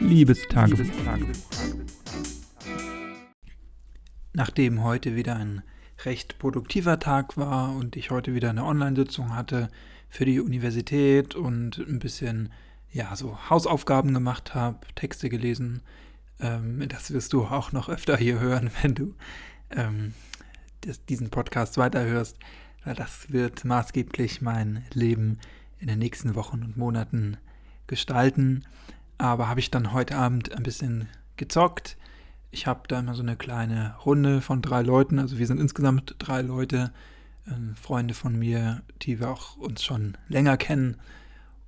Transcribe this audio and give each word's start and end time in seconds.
Liebestagebuch. 0.00 0.86
Nachdem 4.32 4.82
heute 4.82 5.14
wieder 5.14 5.36
ein 5.36 5.62
recht 6.04 6.38
produktiver 6.38 6.98
Tag 6.98 7.36
war 7.36 7.76
und 7.76 7.96
ich 7.96 8.10
heute 8.10 8.34
wieder 8.34 8.50
eine 8.50 8.64
Online-Sitzung 8.64 9.34
hatte 9.34 9.68
für 10.08 10.24
die 10.24 10.40
Universität 10.40 11.34
und 11.34 11.78
ein 11.78 11.98
bisschen 11.98 12.50
ja 12.90 13.14
so 13.14 13.38
Hausaufgaben 13.50 14.14
gemacht 14.14 14.54
habe, 14.54 14.78
Texte 14.94 15.28
gelesen, 15.28 15.82
ähm, 16.40 16.82
das 16.88 17.12
wirst 17.12 17.32
du 17.32 17.44
auch 17.44 17.72
noch 17.72 17.88
öfter 17.88 18.16
hier 18.16 18.40
hören, 18.40 18.70
wenn 18.82 18.94
du 18.94 19.14
ähm, 19.70 20.14
das, 20.80 21.04
diesen 21.04 21.30
Podcast 21.30 21.76
weiterhörst, 21.78 22.38
weil 22.84 22.94
das 22.94 23.30
wird 23.30 23.64
maßgeblich 23.64 24.40
mein 24.40 24.84
Leben 24.92 25.38
in 25.78 25.88
den 25.88 25.98
nächsten 25.98 26.34
Wochen 26.34 26.62
und 26.62 26.76
Monaten 26.76 27.36
gestalten. 27.86 28.64
Aber 29.20 29.50
habe 29.50 29.60
ich 29.60 29.70
dann 29.70 29.92
heute 29.92 30.16
Abend 30.16 30.56
ein 30.56 30.62
bisschen 30.62 31.06
gezockt. 31.36 31.98
Ich 32.50 32.66
habe 32.66 32.88
da 32.88 33.00
immer 33.00 33.14
so 33.14 33.22
eine 33.22 33.36
kleine 33.36 33.94
Runde 34.06 34.40
von 34.40 34.62
drei 34.62 34.80
Leuten. 34.80 35.18
Also 35.18 35.36
wir 35.36 35.46
sind 35.46 35.60
insgesamt 35.60 36.16
drei 36.18 36.40
Leute, 36.40 36.90
äh, 37.46 37.74
Freunde 37.78 38.14
von 38.14 38.38
mir, 38.38 38.80
die 39.02 39.20
wir 39.20 39.28
auch 39.28 39.58
uns 39.58 39.84
schon 39.84 40.16
länger 40.28 40.56
kennen. 40.56 40.96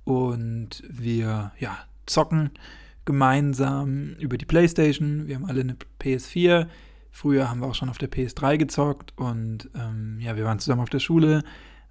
Und 0.03 0.81
wir 0.89 1.51
ja, 1.59 1.77
zocken 2.07 2.49
gemeinsam 3.05 4.15
über 4.15 4.39
die 4.39 4.45
Playstation. 4.45 5.27
Wir 5.27 5.35
haben 5.35 5.45
alle 5.45 5.61
eine 5.61 5.77
PS4. 6.01 6.65
Früher 7.11 7.51
haben 7.51 7.59
wir 7.59 7.67
auch 7.67 7.75
schon 7.75 7.89
auf 7.89 7.99
der 7.99 8.11
PS3 8.11 8.57
gezockt 8.57 9.13
und 9.15 9.69
ähm, 9.75 10.17
ja, 10.19 10.35
wir 10.35 10.45
waren 10.45 10.57
zusammen 10.57 10.81
auf 10.81 10.89
der 10.89 10.97
Schule, 10.97 11.43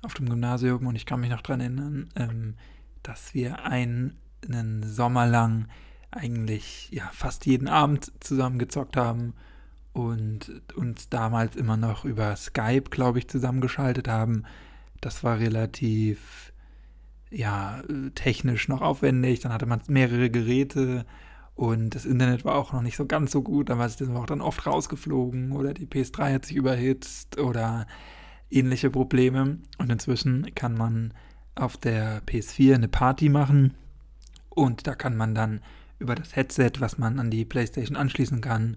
auf 0.03 0.15
dem 0.15 0.29
Gymnasium 0.29 0.89
und 0.89 0.97
ich 0.97 1.07
kann 1.07 1.21
mich 1.21 1.31
noch 1.31 1.43
daran 1.43 1.61
erinnern, 1.61 2.09
ähm, 2.17 2.55
dass 3.05 3.33
wir 3.33 3.65
einen, 3.65 4.17
einen 4.47 4.83
Sommer 4.83 5.27
lang 5.27 5.67
eigentlich 6.11 6.91
ja 6.91 7.09
fast 7.13 7.47
jeden 7.47 7.69
Abend 7.69 8.13
zusammen 8.21 8.59
gezockt 8.59 8.97
haben 8.97 9.35
und 9.93 10.63
uns 10.75 11.09
damals 11.09 11.57
immer 11.57 11.77
noch 11.77 12.05
über 12.05 12.37
Skype, 12.37 12.91
glaube 12.91 13.19
ich, 13.19 13.29
zusammengeschaltet 13.29 14.09
haben. 14.09 14.45
Das 15.01 15.25
war 15.25 15.39
relativ 15.39 16.53
ja 17.31 17.83
technisch 18.15 18.69
noch 18.69 18.83
aufwendig. 18.83 19.41
Dann 19.41 19.53
hatte 19.53 19.67
man 19.67 19.81
mehrere 19.89 20.31
Geräte 20.31 21.07
und 21.55 21.95
das 21.95 22.05
Internet 22.05 22.45
war 22.45 22.55
auch 22.55 22.73
noch 22.73 22.83
nicht 22.83 22.97
so 22.97 23.07
ganz 23.07 23.33
so 23.33 23.43
gut, 23.43 23.69
da 23.69 23.79
war 23.79 23.87
es 23.87 24.01
auch 24.01 24.27
dann 24.27 24.41
oft 24.41 24.67
rausgeflogen 24.67 25.53
oder 25.53 25.75
die 25.75 25.87
PS3 25.87 26.35
hat 26.35 26.47
sich 26.47 26.57
überhitzt 26.57 27.39
oder 27.39 27.87
ähnliche 28.51 28.91
Probleme. 28.91 29.59
Und 29.79 29.91
inzwischen 29.91 30.55
kann 30.55 30.75
man 30.75 31.13
auf 31.55 31.77
der 31.77 32.23
PS4 32.25 32.75
eine 32.75 32.89
Party 32.89 33.29
machen 33.29 33.75
und 34.55 34.87
da 34.87 34.95
kann 34.95 35.17
man 35.17 35.35
dann 35.35 35.61
über 35.99 36.15
das 36.15 36.37
Headset, 36.37 36.73
was 36.79 36.99
man 36.99 37.19
an 37.19 37.31
die 37.31 37.45
PlayStation 37.45 37.97
anschließen 37.97 38.41
kann, 38.41 38.77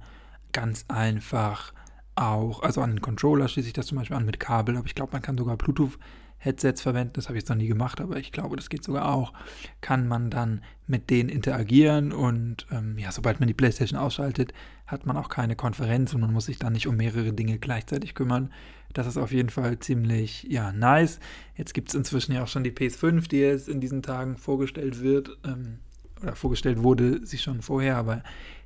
ganz 0.51 0.85
einfach 0.87 1.73
auch, 2.15 2.61
also 2.63 2.81
an 2.81 2.91
den 2.91 3.01
Controller 3.01 3.47
schließe 3.47 3.67
ich 3.67 3.73
das 3.73 3.87
zum 3.87 3.97
Beispiel 3.97 4.15
an 4.15 4.25
mit 4.25 4.39
Kabel, 4.39 4.77
aber 4.77 4.85
ich 4.85 4.95
glaube, 4.95 5.13
man 5.13 5.21
kann 5.21 5.37
sogar 5.37 5.57
Bluetooth 5.57 5.97
Headsets 6.37 6.81
verwenden, 6.81 7.13
das 7.13 7.27
habe 7.27 7.37
ich 7.37 7.41
jetzt 7.41 7.49
noch 7.49 7.55
nie 7.55 7.67
gemacht, 7.67 7.99
aber 7.99 8.17
ich 8.17 8.31
glaube, 8.31 8.55
das 8.55 8.69
geht 8.69 8.83
sogar 8.83 9.09
auch, 9.11 9.33
kann 9.81 10.07
man 10.07 10.29
dann 10.29 10.61
mit 10.85 11.09
denen 11.09 11.29
interagieren 11.29 12.11
und 12.13 12.67
ähm, 12.71 12.97
ja, 12.99 13.11
sobald 13.11 13.39
man 13.39 13.47
die 13.47 13.53
Playstation 13.53 13.99
ausschaltet, 13.99 14.53
hat 14.85 15.05
man 15.05 15.17
auch 15.17 15.29
keine 15.29 15.55
Konferenz 15.55 16.13
und 16.13 16.21
man 16.21 16.31
muss 16.31 16.45
sich 16.45 16.59
dann 16.59 16.73
nicht 16.73 16.87
um 16.87 16.95
mehrere 16.95 17.33
Dinge 17.33 17.57
gleichzeitig 17.57 18.13
kümmern. 18.13 18.51
Das 18.95 19.07
ist 19.07 19.17
auf 19.17 19.33
jeden 19.33 19.49
Fall 19.49 19.77
ziemlich, 19.79 20.47
ja, 20.49 20.71
nice. 20.71 21.19
Jetzt 21.57 21.73
gibt 21.73 21.89
es 21.89 21.95
inzwischen 21.95 22.31
ja 22.31 22.43
auch 22.43 22.47
schon 22.47 22.63
die 22.63 22.71
PS5, 22.71 23.27
die 23.27 23.39
jetzt 23.39 23.67
in 23.67 23.81
diesen 23.81 24.01
Tagen 24.01 24.37
vorgestellt 24.37 25.01
wird, 25.01 25.37
ähm, 25.43 25.79
oder 26.21 26.33
vorgestellt 26.33 26.81
wurde 26.81 27.19
sie 27.27 27.37
schon 27.37 27.61
vorher, 27.61 27.97
aber 27.97 28.23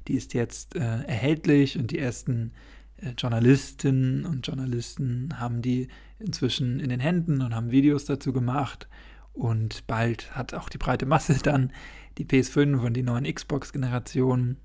die 0.08 0.14
ist 0.14 0.36
jetzt 0.36 0.76
äh, 0.76 0.80
erhältlich 0.80 1.80
und 1.80 1.90
die 1.90 1.98
ersten 1.98 2.52
äh, 2.98 3.14
Journalistinnen 3.18 4.28
und 4.28 4.46
Journalisten 4.46 5.40
haben 5.40 5.64
die 5.64 5.88
inzwischen 6.20 6.80
in 6.80 6.90
den 6.90 7.00
Händen 7.00 7.42
und 7.42 7.56
haben 7.56 7.72
Videos 7.72 8.06
dazu 8.06 8.32
gemacht. 8.32 8.88
Und 9.34 9.88
bald 9.88 10.36
hat 10.36 10.54
auch 10.54 10.70
die 10.70 10.78
breite 10.78 11.08
Masse 11.08 11.40
dann 11.44 11.72
die 12.20 12.26
PS5 12.26 12.86
und 12.86 12.94
die 12.94 13.04
neuen 13.04 13.26
Xbox-Generationen. 13.26 14.58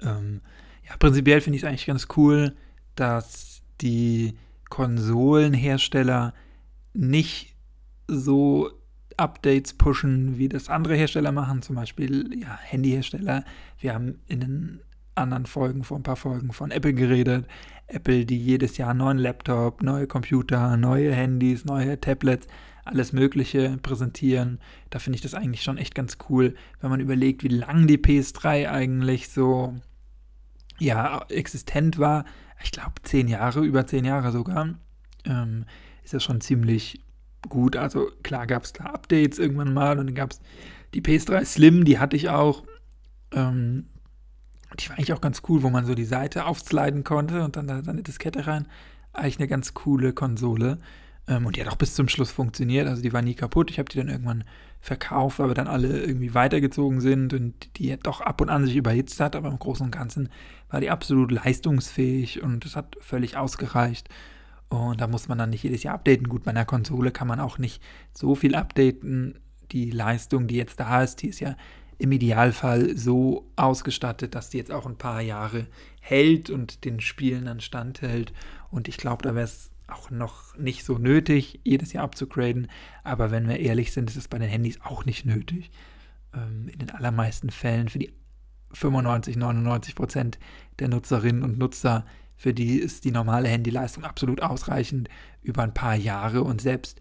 Ähm, 0.00 0.42
ja, 0.88 0.96
prinzipiell 0.96 1.40
finde 1.40 1.56
ich 1.56 1.64
es 1.64 1.68
eigentlich 1.68 1.86
ganz 1.86 2.06
cool, 2.16 2.54
dass 2.94 3.53
die 3.80 4.36
Konsolenhersteller 4.70 6.34
nicht 6.92 7.54
so 8.06 8.70
Updates 9.16 9.74
pushen, 9.74 10.38
wie 10.38 10.48
das 10.48 10.68
andere 10.68 10.96
Hersteller 10.96 11.32
machen, 11.32 11.62
zum 11.62 11.76
Beispiel 11.76 12.40
ja, 12.40 12.58
Handyhersteller. 12.60 13.44
Wir 13.78 13.94
haben 13.94 14.20
in 14.26 14.40
den 14.40 14.80
anderen 15.14 15.46
Folgen, 15.46 15.84
vor 15.84 15.98
ein 15.98 16.02
paar 16.02 16.16
Folgen 16.16 16.52
von 16.52 16.70
Apple 16.70 16.94
geredet. 16.94 17.46
Apple, 17.86 18.24
die 18.24 18.38
jedes 18.38 18.76
Jahr 18.76 18.94
neuen 18.94 19.18
Laptop, 19.18 19.82
neue 19.82 20.06
Computer, 20.06 20.76
neue 20.76 21.12
Handys, 21.12 21.64
neue 21.64 22.00
Tablets, 22.00 22.48
alles 22.84 23.12
Mögliche 23.12 23.78
präsentieren. 23.82 24.58
Da 24.90 24.98
finde 24.98 25.16
ich 25.16 25.22
das 25.22 25.34
eigentlich 25.34 25.62
schon 25.62 25.78
echt 25.78 25.94
ganz 25.94 26.18
cool, 26.28 26.54
wenn 26.80 26.90
man 26.90 27.00
überlegt, 27.00 27.44
wie 27.44 27.48
lange 27.48 27.86
die 27.86 27.98
PS3 27.98 28.70
eigentlich 28.70 29.28
so 29.28 29.74
ja, 30.78 31.24
existent 31.28 31.98
war. 31.98 32.24
Ich 32.62 32.72
glaube, 32.72 32.94
zehn 33.02 33.28
Jahre, 33.28 33.64
über 33.64 33.86
zehn 33.86 34.04
Jahre 34.04 34.32
sogar. 34.32 34.74
Ähm, 35.24 35.64
ist 36.02 36.14
das 36.14 36.22
schon 36.22 36.40
ziemlich 36.40 37.00
gut. 37.48 37.76
Also 37.76 38.10
klar 38.22 38.46
gab 38.46 38.64
es 38.64 38.72
da 38.72 38.84
Updates 38.84 39.38
irgendwann 39.38 39.72
mal 39.72 39.98
und 39.98 40.06
dann 40.06 40.14
gab 40.14 40.32
es 40.32 40.40
die 40.94 41.02
PS3 41.02 41.44
Slim, 41.44 41.84
die 41.84 41.98
hatte 41.98 42.16
ich 42.16 42.28
auch. 42.28 42.64
Ähm, 43.32 43.86
die 44.78 44.88
war 44.88 44.96
eigentlich 44.96 45.12
auch 45.12 45.20
ganz 45.20 45.42
cool, 45.48 45.62
wo 45.62 45.70
man 45.70 45.86
so 45.86 45.94
die 45.94 46.04
Seite 46.04 46.46
aufsliden 46.46 47.04
konnte 47.04 47.44
und 47.44 47.56
dann 47.56 47.66
da 47.66 47.78
eine 47.78 48.02
Diskette 48.02 48.46
rein. 48.46 48.66
Eigentlich 49.12 49.38
eine 49.38 49.48
ganz 49.48 49.74
coole 49.74 50.12
Konsole. 50.12 50.78
Ähm, 51.28 51.46
und 51.46 51.56
die 51.56 51.60
hat 51.60 51.68
auch 51.68 51.76
bis 51.76 51.94
zum 51.94 52.08
Schluss 52.08 52.30
funktioniert. 52.30 52.88
Also 52.88 53.02
die 53.02 53.12
war 53.12 53.22
nie 53.22 53.34
kaputt. 53.34 53.70
Ich 53.70 53.78
habe 53.78 53.88
die 53.88 53.98
dann 53.98 54.08
irgendwann 54.08 54.44
verkauft, 54.80 55.38
weil 55.38 55.48
wir 55.48 55.54
dann 55.54 55.68
alle 55.68 56.02
irgendwie 56.02 56.34
weitergezogen 56.34 57.00
sind 57.00 57.32
und 57.32 57.78
die 57.78 57.96
doch 57.96 58.20
ab 58.20 58.40
und 58.40 58.50
an 58.50 58.66
sich 58.66 58.76
überhitzt 58.76 59.20
hat. 59.20 59.36
Aber 59.36 59.48
im 59.48 59.58
Großen 59.58 59.86
und 59.86 59.92
Ganzen 59.92 60.28
war 60.74 60.80
die 60.80 60.90
absolut 60.90 61.30
leistungsfähig 61.30 62.42
und 62.42 62.64
es 62.64 62.74
hat 62.74 62.96
völlig 63.00 63.36
ausgereicht. 63.36 64.08
Und 64.68 65.00
da 65.00 65.06
muss 65.06 65.28
man 65.28 65.38
dann 65.38 65.50
nicht 65.50 65.62
jedes 65.62 65.84
Jahr 65.84 65.94
updaten. 65.94 66.28
Gut, 66.28 66.42
bei 66.42 66.50
einer 66.50 66.64
Konsole 66.64 67.12
kann 67.12 67.28
man 67.28 67.38
auch 67.38 67.58
nicht 67.58 67.80
so 68.12 68.34
viel 68.34 68.56
updaten. 68.56 69.38
Die 69.70 69.92
Leistung, 69.92 70.48
die 70.48 70.56
jetzt 70.56 70.80
da 70.80 71.04
ist, 71.04 71.22
die 71.22 71.28
ist 71.28 71.38
ja 71.38 71.54
im 71.98 72.10
Idealfall 72.10 72.96
so 72.96 73.48
ausgestattet, 73.54 74.34
dass 74.34 74.50
die 74.50 74.58
jetzt 74.58 74.72
auch 74.72 74.84
ein 74.84 74.98
paar 74.98 75.20
Jahre 75.20 75.68
hält 76.00 76.50
und 76.50 76.84
den 76.84 76.98
Spielen 76.98 77.44
dann 77.44 77.60
standhält. 77.60 78.32
Und 78.68 78.88
ich 78.88 78.96
glaube, 78.96 79.22
da 79.22 79.36
wäre 79.36 79.44
es 79.44 79.70
auch 79.86 80.10
noch 80.10 80.58
nicht 80.58 80.84
so 80.84 80.98
nötig, 80.98 81.60
jedes 81.62 81.92
Jahr 81.92 82.02
abzugraden. 82.02 82.66
Aber 83.04 83.30
wenn 83.30 83.46
wir 83.46 83.60
ehrlich 83.60 83.92
sind, 83.92 84.10
ist 84.10 84.16
es 84.16 84.26
bei 84.26 84.40
den 84.40 84.48
Handys 84.48 84.80
auch 84.82 85.04
nicht 85.04 85.24
nötig. 85.24 85.70
Ähm, 86.34 86.66
in 86.66 86.80
den 86.80 86.90
allermeisten 86.90 87.50
Fällen 87.50 87.88
für 87.88 88.00
die 88.00 88.12
95, 88.74 89.36
99 89.36 89.94
Prozent 89.94 90.38
der 90.78 90.88
Nutzerinnen 90.88 91.42
und 91.42 91.58
Nutzer, 91.58 92.04
für 92.36 92.52
die 92.52 92.78
ist 92.78 93.04
die 93.04 93.10
normale 93.10 93.48
Handyleistung 93.48 94.04
absolut 94.04 94.42
ausreichend 94.42 95.08
über 95.42 95.62
ein 95.62 95.74
paar 95.74 95.94
Jahre. 95.94 96.42
Und 96.42 96.60
selbst 96.60 97.00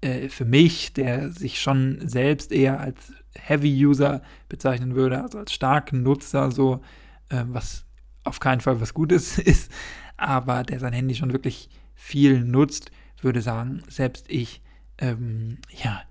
äh, 0.00 0.28
für 0.28 0.44
mich, 0.44 0.92
der 0.94 1.30
sich 1.30 1.60
schon 1.60 2.00
selbst 2.08 2.50
eher 2.50 2.80
als 2.80 3.12
Heavy-User 3.34 4.22
bezeichnen 4.48 4.94
würde, 4.94 5.22
also 5.22 5.38
als 5.38 5.52
starken 5.52 6.02
Nutzer, 6.02 6.50
so 6.50 6.80
äh, 7.28 7.44
was 7.46 7.84
auf 8.24 8.40
keinen 8.40 8.60
Fall 8.60 8.80
was 8.80 8.94
Gutes 8.94 9.38
ist, 9.38 9.70
aber 10.16 10.62
der 10.64 10.80
sein 10.80 10.92
Handy 10.92 11.14
schon 11.14 11.32
wirklich 11.32 11.68
viel 11.94 12.40
nutzt, 12.40 12.90
würde 13.20 13.42
sagen, 13.42 13.82
selbst 13.88 14.26
ich, 14.28 14.62
ähm, 14.98 15.58
ja, 15.82 16.02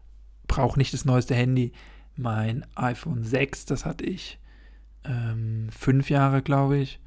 brauche 0.47 0.77
nicht 0.77 0.93
das 0.93 1.05
neueste 1.05 1.35
Handy. 1.35 1.71
Mein 2.15 2.65
iPhone 2.75 3.23
6, 3.23 3.65
das 3.65 3.85
hatte 3.85 4.05
ich 4.05 4.39
ähm, 5.07 5.69
fünf 5.71 6.09
Jahre, 6.09 6.41
glaube 6.41 6.77
ich, 6.77 6.99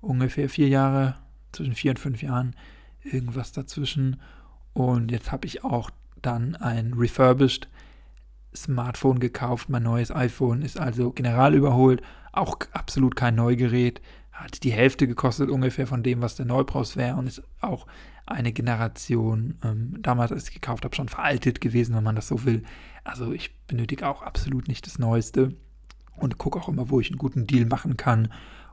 ungefähr 0.00 0.48
vier 0.48 0.68
Jahre, 0.68 1.16
zwischen 1.52 1.74
vier 1.74 1.92
und 1.92 1.98
fünf 1.98 2.22
Jahren, 2.22 2.54
irgendwas 3.02 3.52
dazwischen. 3.52 4.20
Und 4.72 5.10
jetzt 5.10 5.32
habe 5.32 5.46
ich 5.46 5.64
auch 5.64 5.90
dann 6.22 6.56
ein 6.56 6.94
refurbished 6.94 7.68
Smartphone 8.54 9.18
gekauft. 9.18 9.68
Mein 9.68 9.82
neues 9.82 10.10
iPhone 10.10 10.62
ist 10.62 10.78
also 10.78 11.10
general 11.10 11.54
überholt. 11.54 12.02
Auch 12.32 12.58
absolut 12.72 13.16
kein 13.16 13.34
Neugerät. 13.34 14.00
Hat 14.32 14.62
die 14.62 14.72
Hälfte 14.72 15.08
gekostet 15.08 15.50
ungefähr 15.50 15.86
von 15.86 16.02
dem, 16.02 16.22
was 16.22 16.36
der 16.36 16.46
Neupreis 16.46 16.96
wäre 16.96 17.16
und 17.16 17.26
ist 17.26 17.42
auch 17.60 17.86
eine 18.24 18.52
Generation, 18.52 19.58
ähm, 19.64 19.96
damals, 20.00 20.32
als 20.32 20.48
ich 20.48 20.54
gekauft 20.54 20.84
habe, 20.84 20.94
schon 20.94 21.08
veraltet 21.08 21.60
gewesen, 21.60 21.96
wenn 21.96 22.04
man 22.04 22.14
das 22.14 22.28
so 22.28 22.44
will. 22.44 22.62
Also 23.04 23.32
ich 23.32 23.56
benötige 23.66 24.06
auch 24.06 24.22
absolut 24.22 24.68
nicht 24.68 24.86
das 24.86 24.98
Neueste 24.98 25.56
und 26.20 26.38
gucke 26.38 26.58
auch 26.58 26.68
immer, 26.68 26.90
wo 26.90 27.00
ich 27.00 27.10
einen 27.10 27.18
guten 27.18 27.46
Deal 27.46 27.66
machen 27.66 27.96
kann 27.96 28.32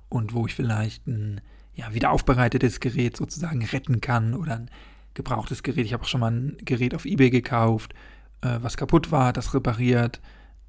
und 0.10 0.34
wo 0.34 0.46
ich 0.46 0.56
vielleicht 0.56 1.08
ein 1.08 1.42
ja, 1.74 1.94
wieder 1.94 2.12
aufbereitetes 2.12 2.80
Gerät 2.80 3.18
sozusagen 3.18 3.64
retten 3.66 4.02
kann 4.02 4.34
oder 4.34 4.56
ein 4.56 4.70
gebrauchtes 5.14 5.64
Gerät. 5.64 5.86
Ich 5.86 5.94
habe 5.94 6.04
auch 6.04 6.08
schon 6.08 6.22
mal 6.22 6.32
ein 6.32 6.58
Gerät 6.64 6.96
auf 6.96 7.06
Ebay 7.06 7.30
gekauft, 7.30 7.94
äh, 8.42 8.60
was 8.62 8.78
kaputt 8.78 9.12
war, 9.12 9.34
das 9.34 9.54
repariert. 9.54 10.22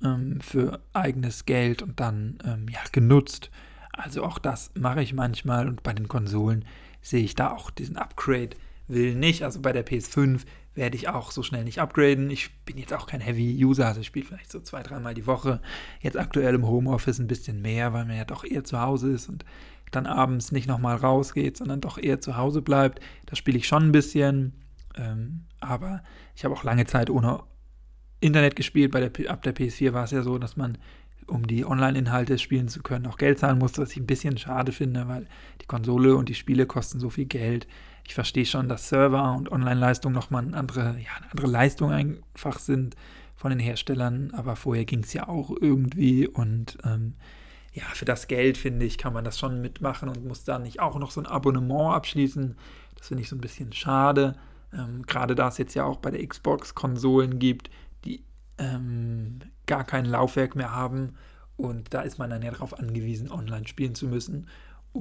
ähm, 0.02 0.40
für 0.40 0.80
eigenes 0.92 1.46
Geld 1.46 1.82
und 1.82 2.00
dann 2.00 2.38
ähm, 2.44 2.66
ja, 2.70 2.80
genutzt. 2.92 3.50
Also 3.92 4.24
auch 4.24 4.38
das 4.38 4.70
mache 4.74 5.02
ich 5.02 5.14
manchmal 5.14 5.68
und 5.68 5.82
bei 5.82 5.92
den 5.92 6.08
Konsolen 6.08 6.64
sehe 7.00 7.24
ich 7.24 7.34
da 7.34 7.52
auch 7.52 7.70
diesen 7.70 7.96
Upgrade 7.96 8.50
will 8.88 9.14
nicht. 9.14 9.42
Also 9.42 9.60
bei 9.60 9.72
der 9.72 9.86
PS5 9.86 10.42
werde 10.76 10.96
ich 10.96 11.08
auch 11.08 11.30
so 11.30 11.42
schnell 11.42 11.64
nicht 11.64 11.80
upgraden. 11.80 12.30
Ich 12.30 12.54
bin 12.64 12.78
jetzt 12.78 12.92
auch 12.92 13.06
kein 13.06 13.20
Heavy-User, 13.20 13.86
also 13.86 14.00
ich 14.00 14.06
spiele 14.06 14.26
vielleicht 14.26 14.52
so 14.52 14.60
zwei, 14.60 14.82
dreimal 14.82 15.14
die 15.14 15.26
Woche. 15.26 15.60
Jetzt 16.00 16.18
aktuell 16.18 16.54
im 16.54 16.66
Homeoffice 16.66 17.18
ein 17.18 17.26
bisschen 17.26 17.62
mehr, 17.62 17.92
weil 17.92 18.04
man 18.04 18.16
ja 18.16 18.24
doch 18.24 18.44
eher 18.44 18.62
zu 18.62 18.80
Hause 18.80 19.10
ist 19.10 19.28
und 19.28 19.44
dann 19.90 20.06
abends 20.06 20.52
nicht 20.52 20.68
nochmal 20.68 20.96
rausgeht, 20.96 21.56
sondern 21.56 21.80
doch 21.80 21.98
eher 21.98 22.20
zu 22.20 22.36
Hause 22.36 22.62
bleibt. 22.62 23.00
Da 23.26 23.36
spiele 23.36 23.58
ich 23.58 23.66
schon 23.66 23.84
ein 23.84 23.92
bisschen. 23.92 24.52
Ähm, 24.96 25.44
aber 25.60 26.02
ich 26.34 26.44
habe 26.44 26.54
auch 26.54 26.64
lange 26.64 26.86
Zeit 26.86 27.10
ohne 27.10 27.42
Internet 28.20 28.56
gespielt. 28.56 28.92
Bei 28.92 29.00
der, 29.00 29.30
ab 29.30 29.42
der 29.42 29.54
PS4 29.54 29.92
war 29.92 30.04
es 30.04 30.10
ja 30.10 30.22
so, 30.22 30.38
dass 30.38 30.56
man, 30.56 30.78
um 31.26 31.46
die 31.46 31.64
Online-Inhalte 31.64 32.38
spielen 32.38 32.68
zu 32.68 32.82
können, 32.82 33.06
auch 33.06 33.18
Geld 33.18 33.38
zahlen 33.38 33.58
musste, 33.58 33.82
was 33.82 33.92
ich 33.92 33.98
ein 33.98 34.06
bisschen 34.06 34.38
schade 34.38 34.72
finde, 34.72 35.08
weil 35.08 35.26
die 35.62 35.66
Konsole 35.66 36.16
und 36.16 36.28
die 36.28 36.34
Spiele 36.34 36.66
kosten 36.66 37.00
so 37.00 37.10
viel 37.10 37.26
Geld. 37.26 37.66
Ich 38.06 38.14
verstehe 38.14 38.46
schon, 38.46 38.68
dass 38.68 38.88
Server 38.88 39.34
und 39.34 39.50
Online-Leistung 39.50 40.12
nochmal 40.12 40.44
eine 40.44 40.56
andere, 40.56 40.96
ja, 40.98 41.10
eine 41.16 41.30
andere 41.30 41.46
Leistung 41.48 41.92
einfach 41.92 42.58
sind 42.58 42.94
von 43.34 43.50
den 43.50 43.58
Herstellern, 43.58 44.32
aber 44.34 44.56
vorher 44.56 44.84
ging 44.84 45.00
es 45.00 45.12
ja 45.12 45.28
auch 45.28 45.50
irgendwie 45.60 46.26
und 46.26 46.78
ähm, 46.84 47.14
ja, 47.72 47.84
für 47.92 48.06
das 48.06 48.26
Geld, 48.26 48.56
finde 48.56 48.86
ich, 48.86 48.96
kann 48.96 49.12
man 49.12 49.24
das 49.24 49.38
schon 49.38 49.60
mitmachen 49.60 50.08
und 50.08 50.24
muss 50.24 50.44
da 50.44 50.58
nicht 50.58 50.80
auch 50.80 50.98
noch 50.98 51.10
so 51.10 51.20
ein 51.20 51.26
Abonnement 51.26 51.94
abschließen. 51.94 52.56
Das 52.96 53.08
finde 53.08 53.22
ich 53.22 53.28
so 53.28 53.36
ein 53.36 53.42
bisschen 53.42 53.72
schade. 53.74 54.34
Ähm, 54.72 55.04
Gerade 55.04 55.34
da 55.34 55.48
es 55.48 55.58
jetzt 55.58 55.74
ja 55.74 55.84
auch 55.84 55.98
bei 55.98 56.10
der 56.10 56.26
Xbox 56.26 56.74
Konsolen 56.74 57.38
gibt, 57.38 57.68
die 58.06 58.24
ähm, 58.56 59.40
gar 59.66 59.84
kein 59.84 60.06
Laufwerk 60.06 60.56
mehr 60.56 60.72
haben. 60.72 61.16
Und 61.58 61.92
da 61.92 62.00
ist 62.00 62.18
man 62.18 62.30
dann 62.30 62.40
ja 62.40 62.50
darauf 62.50 62.78
angewiesen, 62.78 63.30
online 63.30 63.68
spielen 63.68 63.94
zu 63.94 64.06
müssen. 64.06 64.48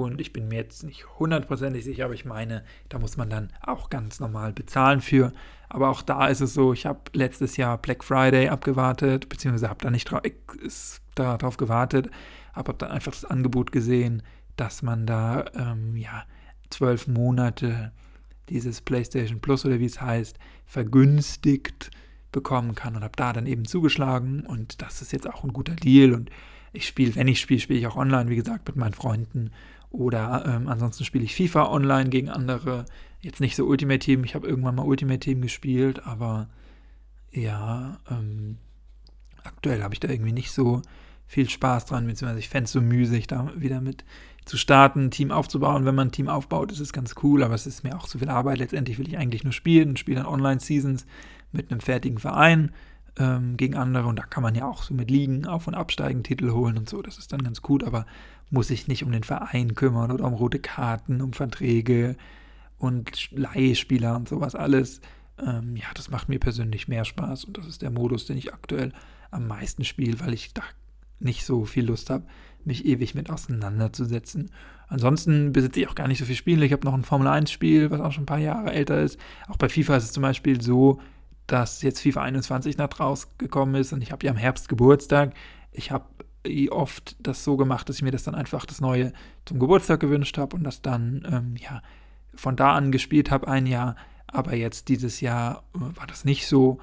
Und 0.04 0.22
ich 0.22 0.34
bin 0.34 0.48
mir 0.48 0.56
jetzt 0.56 0.84
nicht 0.84 1.06
hundertprozentig 1.20 1.84
sicher, 1.84 2.06
aber 2.06 2.14
ich 2.14 2.26
meine, 2.26 2.64
da 2.90 3.00
muss 3.00 3.18
man 3.18 3.30
dann 3.30 3.52
auch 3.62 3.90
ganz 3.90 4.20
normal 4.20 4.54
bezahlen 4.54 5.02
für. 5.02 5.32
Aber 5.70 5.90
auch 5.90 6.02
da 6.02 6.28
ist 6.28 6.42
es 6.42 6.54
so, 6.54 6.74
ich 6.74 6.86
habe 6.86 7.00
letztes 7.14 7.58
Jahr 7.58 7.78
Black 7.78 8.04
Friday 8.04 8.50
abgewartet, 8.50 9.30
beziehungsweise 9.30 9.70
habe 9.70 9.84
da 9.84 9.92
nicht 9.92 10.10
dra 10.10 10.22
darauf 11.16 11.58
gewartet, 11.58 12.10
aber 12.54 12.70
habe 12.70 12.78
dann 12.80 12.92
einfach 12.92 13.14
das 13.14 13.26
Angebot 13.26 13.72
gesehen, 13.72 14.22
dass 14.58 14.82
man 14.82 15.06
da 15.06 15.46
ähm, 15.56 15.96
ja 15.96 16.26
zwölf 16.70 17.08
Monate 17.08 17.92
dieses 18.50 18.82
PlayStation 18.82 19.40
Plus 19.40 19.66
oder 19.66 19.80
wie 19.80 19.86
es 19.86 20.02
heißt, 20.02 20.38
vergünstigt 20.66 21.92
bekommen 22.32 22.76
kann 22.76 22.96
und 22.96 23.04
habe 23.04 23.16
da 23.16 23.34
dann 23.34 23.48
eben 23.48 23.66
zugeschlagen. 23.66 24.46
Und 24.46 24.82
das 24.82 25.02
ist 25.02 25.14
jetzt 25.14 25.30
auch 25.30 25.44
ein 25.44 25.54
guter 25.54 25.76
Deal. 25.76 26.14
Und 26.14 26.30
ich 26.74 26.86
spiele, 26.86 27.16
wenn 27.16 27.28
ich 27.28 27.40
spiele, 27.40 27.60
spiele 27.60 27.80
ich 27.80 27.88
auch 27.88 27.96
online, 27.96 28.30
wie 28.30 28.36
gesagt, 28.36 28.68
mit 28.68 28.76
meinen 28.76 28.94
Freunden 28.94 29.52
oder 29.96 30.44
ähm, 30.48 30.68
ansonsten 30.68 31.06
spiele 31.06 31.24
ich 31.24 31.36
FIFA 31.36 31.72
online 31.72 32.10
gegen 32.10 32.30
andere. 32.30 32.86
Jetzt 33.22 33.40
nicht 33.40 33.56
so 33.56 33.66
Ultimate 33.66 34.00
Team, 34.00 34.24
ich 34.24 34.36
habe 34.36 34.48
irgendwann 34.48 34.76
mal 34.76 34.86
Ultimate 34.86 35.20
Team 35.20 35.42
gespielt, 35.42 36.06
aber 36.06 36.48
ja, 37.32 38.00
ähm, 38.10 38.58
aktuell 39.44 39.84
habe 39.84 39.94
ich 39.94 40.00
da 40.00 40.10
irgendwie 40.10 40.32
nicht 40.32 40.52
so 40.52 40.82
viel 41.28 41.50
Spaß 41.50 41.86
dran, 41.86 42.06
beziehungsweise 42.06 42.40
ich 42.40 42.50
fände 42.50 42.66
es 42.66 42.72
so 42.72 42.82
müßig, 42.82 43.28
da 43.28 43.52
wieder 43.56 43.82
mit 43.82 44.06
zu 44.46 44.58
starten, 44.58 45.06
ein 45.06 45.12
Team 45.12 45.32
aufzubauen. 45.32 45.86
Wenn 45.86 45.96
man 45.96 46.10
ein 46.10 46.12
Team 46.12 46.30
aufbaut, 46.30 46.72
ist 46.72 46.80
es 46.80 46.94
ganz 46.94 47.16
cool, 47.24 47.42
aber 47.42 47.56
es 47.56 47.66
ist 47.66 47.84
mir 47.84 47.96
auch 47.96 48.08
zu 48.08 48.20
viel 48.20 48.30
Arbeit. 48.30 48.60
Letztendlich 48.60 49.00
will 49.00 49.08
ich 49.08 49.18
eigentlich 49.18 49.44
nur 49.44 49.54
spielen 49.54 49.90
und 49.90 50.00
spiele 50.00 50.18
dann 50.18 50.28
Online-Seasons 50.28 51.08
mit 51.52 51.72
einem 51.72 51.80
fertigen 51.80 52.20
Verein 52.20 52.72
ähm, 53.18 53.58
gegen 53.58 53.76
andere 53.76 54.08
und 54.08 54.20
da 54.20 54.24
kann 54.24 54.44
man 54.44 54.56
ja 54.56 54.68
auch 54.68 54.84
so 54.84 54.94
mit 54.94 55.10
Ligen 55.10 55.48
auf- 55.48 55.68
und 55.68 55.74
absteigen, 55.74 56.24
Titel 56.24 56.52
holen 56.52 56.78
und 56.78 56.90
so. 56.90 57.02
Das 57.02 57.18
ist 57.18 57.34
dann 57.34 57.44
ganz 57.44 57.62
gut, 57.62 57.84
aber 57.84 58.06
muss 58.50 58.68
sich 58.68 58.88
nicht 58.88 59.04
um 59.04 59.12
den 59.12 59.24
Verein 59.24 59.76
kümmern 59.76 60.12
oder 60.12 60.26
um 60.26 60.34
rote 60.34 60.60
Karten, 60.60 61.22
um 61.22 61.34
Verträge 61.34 62.16
und 62.78 63.32
Leihspieler 63.32 64.16
und 64.16 64.30
sowas 64.30 64.56
alles. 64.56 65.02
Ähm, 65.40 65.76
ja, 65.76 65.88
das 65.94 66.10
macht 66.10 66.30
mir 66.30 66.40
persönlich 66.40 66.88
mehr 66.88 67.06
Spaß 67.06 67.46
und 67.46 67.58
das 67.58 67.68
ist 67.68 67.82
der 67.82 67.92
Modus, 67.92 68.26
den 68.26 68.38
ich 68.38 68.54
aktuell 68.54 68.94
am 69.32 69.48
meisten 69.48 69.84
spiele, 69.84 70.20
weil 70.20 70.34
ich 70.34 70.54
da 70.54 70.64
nicht 71.20 71.46
so 71.46 71.66
viel 71.66 71.86
Lust 71.86 72.10
habe, 72.10 72.26
mich 72.64 72.86
ewig 72.86 73.16
mit 73.16 73.30
auseinanderzusetzen. 73.30 74.52
Ansonsten 74.88 75.52
besitze 75.52 75.82
ich 75.82 75.90
auch 75.90 75.96
gar 75.96 76.08
nicht 76.08 76.20
so 76.20 76.26
viel 76.26 76.36
Spiele. 76.36 76.66
Ich 76.66 76.72
habe 76.72 76.86
noch 76.86 76.94
ein 76.94 77.04
Formel-1-Spiel, 77.04 77.92
was 77.92 78.00
auch 78.00 78.12
schon 78.12 78.24
ein 78.24 78.28
paar 78.28 78.40
Jahre 78.40 78.72
älter 78.72 79.02
ist. 79.02 79.20
Auch 79.48 79.58
bei 79.58 79.70
FIFA 79.70 79.98
ist 79.98 80.04
es 80.06 80.12
zum 80.12 80.24
Beispiel 80.24 80.62
so, 80.62 81.00
dass 81.48 81.82
jetzt 81.82 82.02
FIFA 82.02 82.24
21 82.24 82.78
nach 82.78 83.00
rausgekommen 83.00 83.76
ist 83.76 83.94
und 83.94 84.02
ich 84.02 84.12
habe 84.12 84.26
ja 84.26 84.32
im 84.32 84.38
Herbst 84.38 84.70
Geburtstag. 84.70 85.34
Ich 85.72 85.92
habe 85.92 86.06
oft 86.72 87.16
das 87.20 87.44
so 87.44 87.58
gemacht, 87.58 87.90
dass 87.90 87.98
ich 87.98 88.02
mir 88.02 88.12
das 88.12 88.24
dann 88.24 88.36
einfach 88.36 88.66
das 88.66 88.82
Neue 88.82 89.14
zum 89.46 89.60
Geburtstag 89.60 90.00
gewünscht 90.00 90.38
habe 90.38 90.56
und 90.56 90.64
das 90.64 90.82
dann 90.82 91.28
ähm, 91.32 91.56
ja 91.58 91.82
von 92.36 92.56
da 92.56 92.74
an 92.74 92.92
gespielt 92.92 93.32
habe 93.32 93.48
ein 93.48 93.66
Jahr. 93.66 93.96
Aber 94.28 94.56
jetzt 94.56 94.90
dieses 94.90 95.22
Jahr 95.22 95.64
äh, 95.76 95.80
war 95.98 96.08
das 96.08 96.26
nicht 96.26 96.48
so. 96.48 96.80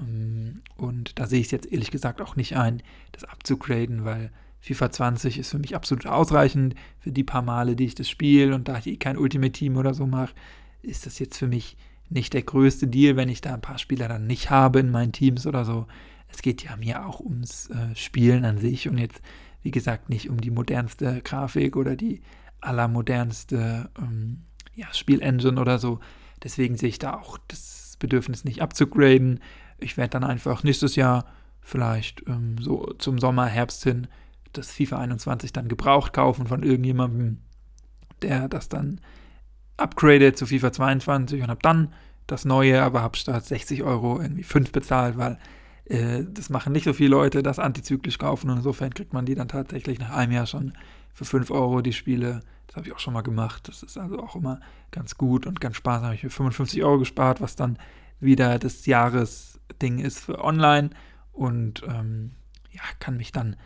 Ähm, 0.00 0.62
und 0.76 1.18
da 1.18 1.26
sehe 1.26 1.40
ich 1.40 1.46
es 1.46 1.52
jetzt 1.52 1.72
ehrlich 1.72 1.90
gesagt 1.90 2.20
auch 2.20 2.36
nicht 2.36 2.56
ein, 2.56 2.82
das 3.12 3.24
abzugraden, 3.24 4.04
weil 4.04 4.30
FIFA 4.60 4.90
20 4.90 5.38
ist 5.38 5.50
für 5.50 5.58
mich 5.58 5.76
absolut 5.76 6.06
ausreichend 6.06 6.74
für 6.98 7.12
die 7.12 7.24
paar 7.24 7.42
Male, 7.42 7.76
die 7.76 7.84
ich 7.84 7.94
das 7.94 8.08
spiele. 8.08 8.54
Und 8.54 8.68
da 8.68 8.78
ich 8.78 8.86
eh 8.86 8.96
kein 8.96 9.18
Ultimate 9.18 9.52
Team 9.52 9.76
oder 9.76 9.94
so 9.94 10.06
mache, 10.06 10.34
ist 10.82 11.06
das 11.06 11.18
jetzt 11.18 11.38
für 11.38 11.48
mich 11.48 11.76
nicht 12.08 12.32
der 12.32 12.42
größte 12.42 12.86
Deal, 12.86 13.16
wenn 13.16 13.28
ich 13.28 13.40
da 13.40 13.54
ein 13.54 13.60
paar 13.60 13.78
Spieler 13.78 14.08
dann 14.08 14.26
nicht 14.26 14.50
habe 14.50 14.78
in 14.80 14.90
meinen 14.90 15.12
Teams 15.12 15.46
oder 15.46 15.64
so. 15.64 15.86
Es 16.34 16.42
geht 16.42 16.62
ja 16.62 16.76
mir 16.76 17.06
auch 17.06 17.20
ums 17.20 17.70
äh, 17.70 17.94
Spielen 17.94 18.44
an 18.44 18.58
sich 18.58 18.88
und 18.88 18.98
jetzt, 18.98 19.22
wie 19.62 19.70
gesagt, 19.70 20.08
nicht 20.08 20.28
um 20.28 20.40
die 20.40 20.50
modernste 20.50 21.20
Grafik 21.22 21.76
oder 21.76 21.96
die 21.96 22.22
allermodernste 22.60 23.90
ähm, 23.98 24.42
ja, 24.74 24.92
Spielengine 24.92 25.60
oder 25.60 25.78
so. 25.78 26.00
Deswegen 26.42 26.76
sehe 26.76 26.88
ich 26.88 26.98
da 26.98 27.14
auch 27.14 27.38
das 27.48 27.96
Bedürfnis 27.98 28.44
nicht 28.44 28.62
abzugraden. 28.62 29.40
Ich 29.78 29.96
werde 29.96 30.10
dann 30.10 30.24
einfach 30.24 30.64
nächstes 30.64 30.96
Jahr 30.96 31.26
vielleicht 31.60 32.24
ähm, 32.26 32.56
so 32.58 32.92
zum 32.98 33.18
Sommer, 33.18 33.46
Herbst 33.46 33.84
hin 33.84 34.08
das 34.52 34.70
FIFA 34.70 34.98
21 34.98 35.52
dann 35.52 35.68
gebraucht 35.68 36.12
kaufen 36.12 36.46
von 36.46 36.62
irgendjemandem, 36.62 37.38
der 38.22 38.48
das 38.48 38.68
dann 38.68 39.00
upgradet 39.76 40.36
zu 40.36 40.46
FIFA 40.46 40.72
22 40.72 41.42
und 41.42 41.48
habe 41.48 41.62
dann 41.62 41.92
das 42.26 42.44
neue, 42.44 42.82
aber 42.82 43.02
habe 43.02 43.16
statt 43.16 43.44
60 43.44 43.82
Euro 43.82 44.20
irgendwie 44.20 44.44
5 44.44 44.72
bezahlt, 44.72 45.18
weil 45.18 45.38
äh, 45.86 46.24
das 46.26 46.50
machen 46.50 46.72
nicht 46.72 46.84
so 46.84 46.92
viele 46.92 47.10
Leute, 47.10 47.42
das 47.42 47.58
antizyklisch 47.58 48.18
kaufen 48.18 48.50
und 48.50 48.58
insofern 48.58 48.94
kriegt 48.94 49.12
man 49.12 49.26
die 49.26 49.34
dann 49.34 49.48
tatsächlich 49.48 49.98
nach 49.98 50.10
einem 50.10 50.32
Jahr 50.32 50.46
schon 50.46 50.72
für 51.12 51.24
5 51.24 51.50
Euro 51.50 51.80
die 51.80 51.92
Spiele. 51.92 52.40
Das 52.66 52.76
habe 52.76 52.86
ich 52.86 52.94
auch 52.94 52.98
schon 52.98 53.14
mal 53.14 53.22
gemacht. 53.22 53.68
Das 53.68 53.82
ist 53.82 53.98
also 53.98 54.18
auch 54.18 54.34
immer 54.34 54.60
ganz 54.90 55.16
gut 55.16 55.46
und 55.46 55.60
ganz 55.60 55.76
spaßig. 55.76 56.04
habe 56.04 56.14
ich 56.14 56.24
mir 56.24 56.30
55 56.30 56.82
Euro 56.82 56.98
gespart, 56.98 57.40
was 57.40 57.56
dann 57.56 57.78
wieder 58.20 58.58
das 58.58 58.86
Jahresding 58.86 59.98
ist 59.98 60.20
für 60.20 60.42
online 60.42 60.90
und 61.32 61.82
ähm, 61.86 62.32
ja, 62.70 62.82
kann 62.98 63.16
mich 63.16 63.32
dann 63.32 63.56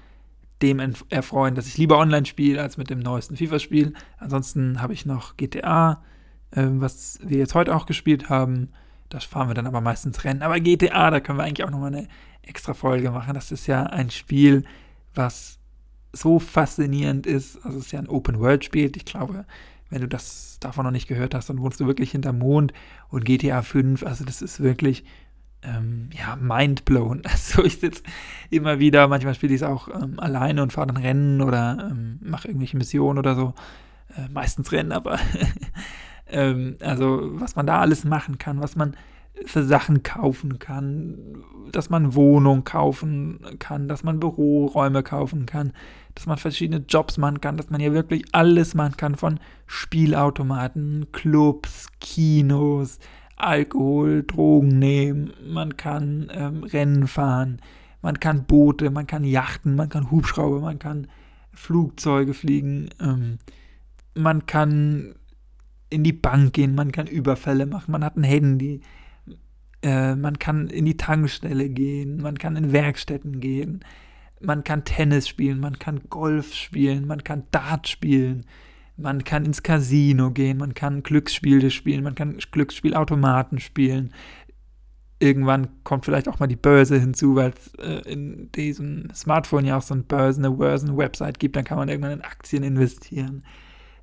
dem 0.60 0.80
erfreuen, 1.08 1.54
dass 1.54 1.68
ich 1.68 1.78
lieber 1.78 1.98
online 1.98 2.26
spiele 2.26 2.60
als 2.60 2.76
mit 2.76 2.90
dem 2.90 2.98
neuesten 2.98 3.36
FIFA-Spiel. 3.36 3.92
Ansonsten 4.18 4.82
habe 4.82 4.92
ich 4.92 5.06
noch 5.06 5.36
GTA, 5.36 6.02
äh, 6.50 6.66
was 6.66 7.20
wir 7.22 7.38
jetzt 7.38 7.54
heute 7.54 7.74
auch 7.74 7.86
gespielt 7.86 8.28
haben. 8.28 8.70
Das 9.08 9.24
fahren 9.24 9.48
wir 9.48 9.54
dann 9.54 9.66
aber 9.66 9.80
meistens 9.80 10.24
Rennen. 10.24 10.42
Aber 10.42 10.60
GTA, 10.60 11.10
da 11.10 11.20
können 11.20 11.38
wir 11.38 11.44
eigentlich 11.44 11.64
auch 11.64 11.70
nochmal 11.70 11.94
eine 11.94 12.08
extra 12.42 12.74
Folge 12.74 13.10
machen. 13.10 13.34
Das 13.34 13.52
ist 13.52 13.66
ja 13.66 13.84
ein 13.84 14.10
Spiel, 14.10 14.64
was 15.14 15.58
so 16.12 16.38
faszinierend 16.38 17.26
ist. 17.26 17.56
Also 17.64 17.78
es 17.78 17.86
ist 17.86 17.92
ja 17.92 17.98
ein 17.98 18.08
Open-World-Spiel. 18.08 18.92
Ich 18.96 19.04
glaube, 19.04 19.44
wenn 19.90 20.00
du 20.00 20.08
das 20.08 20.58
davon 20.60 20.84
noch 20.84 20.90
nicht 20.90 21.08
gehört 21.08 21.34
hast, 21.34 21.48
dann 21.48 21.60
wohnst 21.60 21.80
du 21.80 21.86
wirklich 21.86 22.10
hinterm 22.10 22.38
Mond. 22.38 22.72
Und 23.08 23.24
GTA 23.24 23.62
5, 23.62 24.02
also 24.04 24.24
das 24.24 24.42
ist 24.42 24.60
wirklich 24.60 25.04
ähm, 25.62 26.10
ja, 26.12 26.36
mindblown. 26.36 27.22
Also 27.30 27.64
ich 27.64 27.80
sitze 27.80 28.02
immer 28.50 28.78
wieder, 28.78 29.08
manchmal 29.08 29.34
spiele 29.34 29.54
ich 29.54 29.62
es 29.62 29.66
auch 29.66 29.88
ähm, 29.88 30.18
alleine 30.20 30.62
und 30.62 30.72
fahre 30.72 30.88
dann 30.88 30.96
Rennen 30.96 31.40
oder 31.40 31.88
ähm, 31.90 32.18
mache 32.22 32.48
irgendwelche 32.48 32.76
Missionen 32.76 33.18
oder 33.18 33.34
so. 33.34 33.54
Äh, 34.16 34.28
meistens 34.30 34.72
Rennen, 34.72 34.92
aber 34.92 35.18
ähm, 36.30 36.76
also 36.80 37.20
was 37.32 37.56
man 37.56 37.66
da 37.66 37.80
alles 37.80 38.04
machen 38.04 38.38
kann, 38.38 38.60
was 38.60 38.76
man 38.76 38.96
für 39.44 39.62
Sachen 39.62 40.02
kaufen 40.02 40.58
kann, 40.58 41.44
dass 41.70 41.90
man 41.90 42.14
Wohnung 42.14 42.64
kaufen 42.64 43.40
kann, 43.58 43.88
dass 43.88 44.02
man 44.02 44.20
Büroräume 44.20 45.02
kaufen 45.02 45.46
kann, 45.46 45.72
dass 46.14 46.26
man 46.26 46.38
verschiedene 46.38 46.84
Jobs 46.88 47.18
machen 47.18 47.40
kann, 47.40 47.56
dass 47.56 47.70
man 47.70 47.80
ja 47.80 47.92
wirklich 47.92 48.24
alles 48.32 48.74
machen 48.74 48.96
kann 48.96 49.14
von 49.14 49.38
Spielautomaten, 49.66 51.06
Clubs, 51.12 51.88
Kinos, 52.00 52.98
Alkohol, 53.36 54.24
Drogen 54.24 54.78
nehmen, 54.78 55.32
man 55.46 55.76
kann 55.76 56.30
ähm, 56.32 56.64
Rennen 56.64 57.06
fahren, 57.06 57.60
man 58.02 58.18
kann 58.18 58.44
Boote, 58.46 58.90
man 58.90 59.06
kann 59.06 59.24
Yachten, 59.24 59.76
man 59.76 59.88
kann 59.88 60.10
Hubschrauber, 60.10 60.60
man 60.60 60.78
kann 60.78 61.06
Flugzeuge 61.52 62.34
fliegen, 62.34 62.90
ähm, 63.00 63.38
man 64.14 64.46
kann 64.46 65.14
in 65.90 66.04
die 66.04 66.12
Bank 66.12 66.52
gehen, 66.52 66.74
man 66.74 66.92
kann 66.92 67.06
Überfälle 67.06 67.66
machen, 67.66 67.92
man 67.92 68.04
hat 68.04 68.16
ein 68.16 68.24
Handy. 68.24 68.82
Äh, 69.82 70.16
man 70.16 70.38
kann 70.38 70.68
in 70.68 70.84
die 70.84 70.96
Tankstelle 70.96 71.68
gehen, 71.68 72.20
man 72.20 72.36
kann 72.38 72.56
in 72.56 72.72
Werkstätten 72.72 73.40
gehen, 73.40 73.84
man 74.40 74.64
kann 74.64 74.84
Tennis 74.84 75.28
spielen, 75.28 75.60
man 75.60 75.78
kann 75.78 76.00
Golf 76.10 76.54
spielen, 76.54 77.06
man 77.06 77.22
kann 77.22 77.44
Dart 77.52 77.86
spielen, 77.86 78.44
man 78.96 79.22
kann 79.22 79.44
ins 79.44 79.62
Casino 79.62 80.32
gehen, 80.32 80.58
man 80.58 80.74
kann 80.74 81.04
Glücksspiele 81.04 81.70
spielen, 81.70 82.02
man 82.02 82.16
kann 82.16 82.38
Glücksspielautomaten 82.50 83.60
spielen. 83.60 84.12
Irgendwann 85.20 85.68
kommt 85.84 86.04
vielleicht 86.04 86.28
auch 86.28 86.38
mal 86.38 86.46
die 86.46 86.56
Börse 86.56 86.98
hinzu, 86.98 87.36
weil 87.36 87.50
es 87.50 87.74
äh, 87.74 88.10
in 88.10 88.50
diesem 88.52 89.08
Smartphone 89.14 89.64
ja 89.64 89.76
auch 89.76 89.82
so 89.82 89.94
ein 89.94 90.04
Börsen, 90.04 90.44
eine 90.44 90.54
Börsen-Website 90.56 91.38
gibt, 91.38 91.56
dann 91.56 91.64
kann 91.64 91.78
man 91.78 91.88
irgendwann 91.88 92.12
in 92.12 92.22
Aktien 92.22 92.62
investieren. 92.64 93.44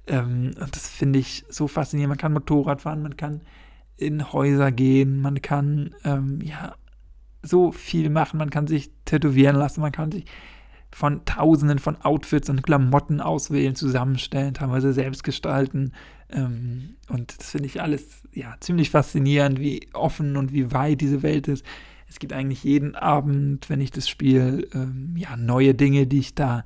Ähm, 0.07 0.51
und 0.59 0.75
das 0.75 0.89
finde 0.89 1.19
ich 1.19 1.45
so 1.49 1.67
faszinierend. 1.67 2.09
Man 2.09 2.17
kann 2.17 2.33
Motorrad 2.33 2.81
fahren, 2.81 3.01
man 3.01 3.17
kann 3.17 3.41
in 3.97 4.31
Häuser 4.33 4.71
gehen, 4.71 5.21
man 5.21 5.41
kann 5.41 5.95
ähm, 6.03 6.39
ja 6.41 6.75
so 7.41 7.71
viel 7.71 8.09
machen, 8.09 8.37
man 8.37 8.49
kann 8.49 8.67
sich 8.67 8.91
tätowieren 9.05 9.55
lassen, 9.55 9.81
man 9.81 9.91
kann 9.91 10.11
sich 10.11 10.25
von 10.91 11.25
Tausenden 11.25 11.79
von 11.79 11.97
Outfits 12.01 12.49
und 12.49 12.63
Klamotten 12.63 13.19
auswählen, 13.19 13.75
zusammenstellen, 13.75 14.53
teilweise 14.53 14.93
selbst 14.93 15.23
gestalten. 15.25 15.91
Ähm, 16.29 16.95
und 17.09 17.37
das 17.37 17.51
finde 17.51 17.67
ich 17.67 17.81
alles 17.81 18.23
ja 18.33 18.55
ziemlich 18.61 18.91
faszinierend, 18.91 19.59
wie 19.59 19.89
offen 19.93 20.37
und 20.37 20.53
wie 20.53 20.71
weit 20.71 21.01
diese 21.01 21.21
Welt 21.21 21.49
ist. 21.49 21.65
Es 22.07 22.19
gibt 22.19 22.31
eigentlich 22.31 22.63
jeden 22.63 22.95
Abend, 22.95 23.69
wenn 23.69 23.81
ich 23.81 23.91
das 23.91 24.07
spiele, 24.07 24.67
ähm, 24.73 25.15
ja 25.17 25.35
neue 25.35 25.73
Dinge, 25.73 26.07
die 26.07 26.19
ich 26.19 26.33
da 26.33 26.63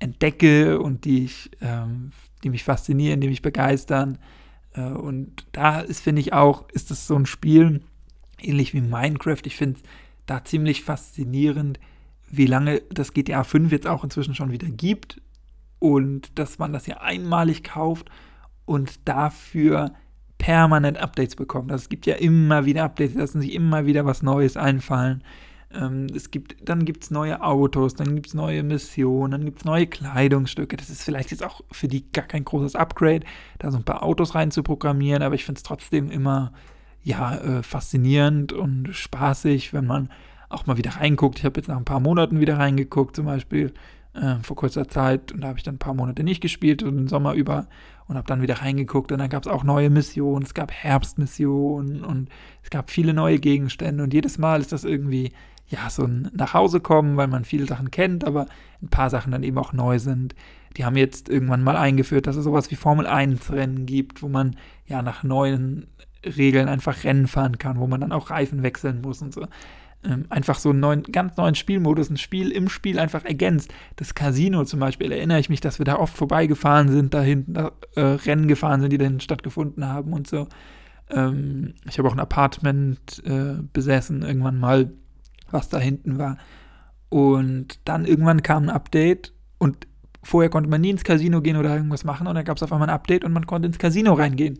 entdecke 0.00 0.80
und 0.80 1.04
die 1.04 1.24
ich, 1.24 1.50
ähm, 1.60 2.10
die 2.44 2.50
mich 2.50 2.64
faszinieren, 2.64 3.20
die 3.20 3.28
mich 3.28 3.42
begeistern. 3.42 4.18
Äh, 4.74 4.82
und 4.82 5.46
da 5.52 5.80
ist, 5.80 6.00
finde 6.00 6.20
ich 6.20 6.32
auch, 6.32 6.68
ist 6.70 6.90
das 6.90 7.06
so 7.06 7.16
ein 7.16 7.26
Spiel, 7.26 7.82
ähnlich 8.40 8.74
wie 8.74 8.80
Minecraft. 8.80 9.42
Ich 9.44 9.56
finde 9.56 9.78
es 9.78 9.82
da 10.26 10.44
ziemlich 10.44 10.84
faszinierend, 10.84 11.78
wie 12.30 12.46
lange 12.46 12.82
das 12.90 13.12
GTA 13.12 13.44
5 13.44 13.72
jetzt 13.72 13.86
auch 13.86 14.04
inzwischen 14.04 14.34
schon 14.34 14.52
wieder 14.52 14.68
gibt 14.68 15.20
und 15.78 16.38
dass 16.38 16.58
man 16.58 16.72
das 16.72 16.86
ja 16.86 16.98
einmalig 16.98 17.64
kauft 17.64 18.10
und 18.66 19.08
dafür 19.08 19.92
permanent 20.36 20.98
Updates 20.98 21.36
bekommt. 21.36 21.72
Also 21.72 21.82
es 21.82 21.88
gibt 21.88 22.06
ja 22.06 22.14
immer 22.14 22.64
wieder 22.64 22.84
Updates, 22.84 23.14
lassen 23.14 23.40
sich 23.40 23.54
immer 23.54 23.86
wieder 23.86 24.04
was 24.04 24.22
Neues 24.22 24.56
einfallen. 24.56 25.22
Ähm, 25.72 26.06
es 26.14 26.30
gibt, 26.30 26.56
dann 26.68 26.84
gibt 26.84 27.04
es 27.04 27.10
neue 27.10 27.42
Autos, 27.42 27.94
dann 27.94 28.14
gibt 28.14 28.28
es 28.28 28.34
neue 28.34 28.62
Missionen, 28.62 29.32
dann 29.32 29.44
gibt 29.44 29.58
es 29.58 29.64
neue 29.64 29.86
Kleidungsstücke. 29.86 30.76
Das 30.76 30.88
ist 30.88 31.02
vielleicht 31.02 31.30
jetzt 31.30 31.44
auch 31.44 31.62
für 31.70 31.88
die 31.88 32.10
gar 32.10 32.26
kein 32.26 32.44
großes 32.44 32.74
Upgrade, 32.74 33.20
da 33.58 33.70
so 33.70 33.76
ein 33.76 33.84
paar 33.84 34.02
Autos 34.02 34.34
rein 34.34 34.50
zu 34.50 34.62
programmieren, 34.62 35.22
aber 35.22 35.34
ich 35.34 35.44
finde 35.44 35.58
es 35.58 35.62
trotzdem 35.62 36.10
immer 36.10 36.52
ja, 37.02 37.36
äh, 37.36 37.62
faszinierend 37.62 38.52
und 38.52 38.88
spaßig, 38.92 39.72
wenn 39.72 39.86
man 39.86 40.10
auch 40.48 40.66
mal 40.66 40.78
wieder 40.78 40.92
reinguckt. 40.92 41.38
Ich 41.38 41.44
habe 41.44 41.60
jetzt 41.60 41.68
nach 41.68 41.76
ein 41.76 41.84
paar 41.84 42.00
Monaten 42.00 42.40
wieder 42.40 42.58
reingeguckt, 42.58 43.14
zum 43.14 43.26
Beispiel 43.26 43.72
äh, 44.14 44.36
vor 44.42 44.56
kurzer 44.56 44.88
Zeit, 44.88 45.32
und 45.32 45.42
da 45.42 45.48
habe 45.48 45.58
ich 45.58 45.64
dann 45.64 45.76
ein 45.76 45.80
paar 45.80 45.94
Monate 45.94 46.24
nicht 46.24 46.40
gespielt 46.40 46.82
und 46.82 46.96
den 46.96 47.08
Sommer 47.08 47.34
über 47.34 47.66
und 48.06 48.16
habe 48.16 48.26
dann 48.26 48.40
wieder 48.40 48.62
reingeguckt 48.62 49.12
und 49.12 49.18
dann 49.18 49.28
gab 49.28 49.44
es 49.44 49.52
auch 49.52 49.64
neue 49.64 49.90
Missionen, 49.90 50.44
es 50.44 50.54
gab 50.54 50.72
Herbstmissionen 50.72 52.04
und 52.04 52.30
es 52.62 52.70
gab 52.70 52.90
viele 52.90 53.12
neue 53.12 53.38
Gegenstände 53.38 54.02
und 54.02 54.14
jedes 54.14 54.38
Mal 54.38 54.60
ist 54.60 54.72
das 54.72 54.84
irgendwie 54.84 55.32
ja, 55.68 55.90
so 55.90 56.04
ein 56.04 56.30
Nachhausekommen, 56.32 57.16
weil 57.16 57.28
man 57.28 57.44
viele 57.44 57.66
Sachen 57.66 57.90
kennt, 57.90 58.24
aber 58.24 58.46
ein 58.82 58.88
paar 58.88 59.10
Sachen 59.10 59.32
dann 59.32 59.42
eben 59.42 59.58
auch 59.58 59.72
neu 59.72 59.98
sind. 59.98 60.34
Die 60.76 60.84
haben 60.84 60.96
jetzt 60.96 61.28
irgendwann 61.28 61.62
mal 61.62 61.76
eingeführt, 61.76 62.26
dass 62.26 62.36
es 62.36 62.44
sowas 62.44 62.70
wie 62.70 62.76
Formel 62.76 63.06
1 63.06 63.52
Rennen 63.52 63.86
gibt, 63.86 64.22
wo 64.22 64.28
man 64.28 64.56
ja 64.86 65.02
nach 65.02 65.22
neuen 65.22 65.88
Regeln 66.24 66.68
einfach 66.68 67.04
Rennen 67.04 67.26
fahren 67.26 67.58
kann, 67.58 67.78
wo 67.78 67.86
man 67.86 68.00
dann 68.00 68.12
auch 68.12 68.30
Reifen 68.30 68.62
wechseln 68.62 69.02
muss 69.02 69.22
und 69.22 69.34
so. 69.34 69.46
Ähm, 70.04 70.26
einfach 70.28 70.58
so 70.58 70.70
einen 70.70 70.80
neuen, 70.80 71.02
ganz 71.02 71.36
neuen 71.36 71.56
Spielmodus, 71.56 72.08
ein 72.08 72.16
Spiel 72.16 72.50
im 72.50 72.68
Spiel 72.68 72.98
einfach 72.98 73.24
ergänzt. 73.24 73.72
Das 73.96 74.14
Casino 74.14 74.64
zum 74.64 74.80
Beispiel, 74.80 75.10
erinnere 75.10 75.40
ich 75.40 75.48
mich, 75.48 75.60
dass 75.60 75.78
wir 75.78 75.84
da 75.84 75.96
oft 75.96 76.16
vorbeigefahren 76.16 76.88
sind, 76.88 77.14
da 77.14 77.20
hinten 77.20 77.56
äh, 77.56 78.00
Rennen 78.00 78.46
gefahren 78.46 78.80
sind, 78.80 78.92
die 78.92 78.98
da 78.98 79.08
stattgefunden 79.18 79.86
haben 79.86 80.12
und 80.12 80.28
so. 80.28 80.46
Ähm, 81.10 81.74
ich 81.88 81.98
habe 81.98 82.08
auch 82.08 82.12
ein 82.12 82.20
Apartment 82.20 83.22
äh, 83.26 83.60
besessen, 83.72 84.22
irgendwann 84.22 84.58
mal 84.58 84.92
was 85.50 85.68
da 85.68 85.78
hinten 85.78 86.18
war. 86.18 86.38
Und 87.08 87.80
dann 87.84 88.04
irgendwann 88.04 88.42
kam 88.42 88.64
ein 88.64 88.70
Update 88.70 89.32
und 89.58 89.86
vorher 90.22 90.50
konnte 90.50 90.68
man 90.68 90.80
nie 90.80 90.90
ins 90.90 91.04
Casino 91.04 91.40
gehen 91.40 91.56
oder 91.56 91.74
irgendwas 91.74 92.04
machen 92.04 92.26
und 92.26 92.34
dann 92.34 92.44
gab 92.44 92.56
es 92.56 92.62
auf 92.62 92.72
einmal 92.72 92.88
ein 92.88 92.94
Update 92.94 93.24
und 93.24 93.32
man 93.32 93.46
konnte 93.46 93.66
ins 93.66 93.78
Casino 93.78 94.12
reingehen 94.12 94.58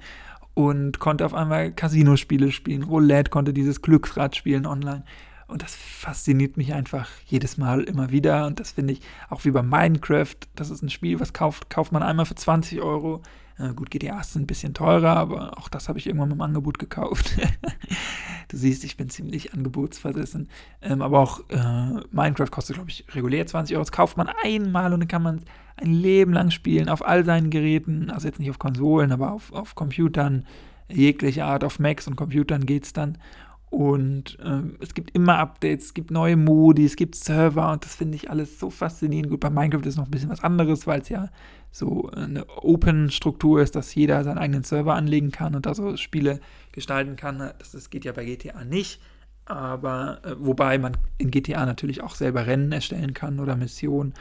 und 0.54 0.99
konnte 0.99 1.25
auf 1.25 1.35
einmal 1.35 1.73
Casino-Spiele 1.73 2.50
spielen. 2.50 2.83
Roulette 2.83 3.30
konnte 3.30 3.52
dieses 3.52 3.83
Glücksrad 3.83 4.35
spielen 4.35 4.66
online. 4.66 5.04
Und 5.47 5.62
das 5.62 5.75
fasziniert 5.75 6.57
mich 6.57 6.75
einfach 6.75 7.09
jedes 7.25 7.57
Mal 7.57 7.83
immer 7.85 8.11
wieder. 8.11 8.47
Und 8.47 8.61
das 8.61 8.73
finde 8.73 8.92
ich 8.92 9.00
auch 9.30 9.45
wie 9.45 9.50
bei 9.50 9.62
Minecraft. 9.62 10.35
Das 10.57 10.68
ist 10.71 10.83
ein 10.83 10.90
Spiel, 10.90 11.21
was 11.21 11.33
kauft, 11.33 11.71
kauft 11.71 11.90
man 11.92 12.02
einmal 12.02 12.26
für 12.26 12.35
20 12.35 12.83
Euro. 12.83 13.23
Äh, 13.57 13.73
gut, 13.73 13.90
GTA 13.90 14.21
ist 14.21 14.37
ein 14.37 14.47
bisschen 14.47 14.75
teurer, 14.75 15.16
aber 15.16 15.57
auch 15.59 15.68
das 15.68 15.88
habe 15.88 15.99
ich 15.99 16.07
irgendwann 16.07 16.33
im 16.33 16.40
Angebot 16.40 16.78
gekauft. 16.78 17.37
du 18.49 18.57
siehst, 18.57 18.85
ich 18.85 18.97
bin 18.97 19.09
ziemlich 19.09 19.52
angebotsversessen. 19.52 20.49
Ähm, 20.83 21.02
aber 21.02 21.21
auch 21.21 21.40
äh, 21.50 22.00
Minecraft 22.11 22.50
kostet, 22.50 22.76
glaube 22.76 22.90
ich, 22.90 23.05
regulär 23.14 23.47
20 23.47 23.76
Euro. 23.76 23.83
Das 23.83 23.93
kauft 23.93 24.17
man 24.17 24.28
einmal 24.43 24.93
und 24.93 25.00
dann 25.00 25.09
kann 25.09 25.23
man 25.23 25.43
ein 25.76 25.93
Leben 25.93 26.33
lang 26.33 26.50
spielen 26.50 26.88
auf 26.88 27.07
all 27.07 27.25
seinen 27.25 27.50
Geräten. 27.50 28.11
Also 28.11 28.26
jetzt 28.26 28.40
nicht 28.40 28.50
auf 28.50 28.59
Konsolen, 28.59 29.12
aber 29.12 29.33
auf, 29.33 29.52
auf 29.52 29.75
Computern 29.75 30.45
jeglicher 30.88 31.47
Art. 31.47 31.64
Auf 31.64 31.78
Macs 31.78 32.09
und 32.09 32.17
Computern 32.17 32.67
geht 32.67 32.85
es 32.85 32.93
dann. 32.93 33.19
Und 33.71 34.38
äh, 34.43 34.62
es 34.81 34.95
gibt 34.95 35.14
immer 35.14 35.38
Updates, 35.38 35.87
es 35.87 35.95
gibt 35.95 36.11
neue 36.11 36.37
Modi, 36.37 36.87
es 36.87 36.97
gibt 36.97 37.14
Server 37.14 37.71
und 37.71 37.85
das 37.85 37.95
finde 37.95 38.17
ich 38.17 38.31
alles 38.31 38.59
so 38.59 38.71
faszinierend. 38.71 39.31
Gut, 39.31 39.40
bei 39.40 39.50
Minecraft 39.50 39.87
ist 39.87 39.99
noch 39.99 40.07
ein 40.07 40.11
bisschen 40.11 40.31
was 40.31 40.43
anderes, 40.43 40.87
weil 40.87 41.02
es 41.02 41.11
ja 41.11 41.28
so 41.71 42.11
eine 42.11 42.47
Open-Struktur 42.49 43.63
ist, 43.63 43.77
dass 43.77 43.95
jeder 43.95 44.25
seinen 44.25 44.39
eigenen 44.39 44.65
Server 44.65 44.95
anlegen 44.95 45.31
kann 45.31 45.55
und 45.55 45.67
da 45.67 45.75
so 45.75 45.97
Spiele 45.97 46.41
gestalten 46.73 47.17
kann. 47.17 47.39
Das, 47.59 47.73
das 47.73 47.91
geht 47.91 48.05
ja 48.05 48.13
bei 48.13 48.25
GTA 48.25 48.65
nicht. 48.65 49.01
Aber 49.45 50.21
äh, 50.25 50.35
wobei 50.39 50.79
man 50.79 50.97
in 51.17 51.31
GTA 51.31 51.65
natürlich 51.65 52.03
auch 52.03 52.15
selber 52.15 52.47
Rennen 52.47 52.71
erstellen 52.71 53.15
kann 53.15 53.41
oder 53.41 53.57
Missionen, 53.57 54.13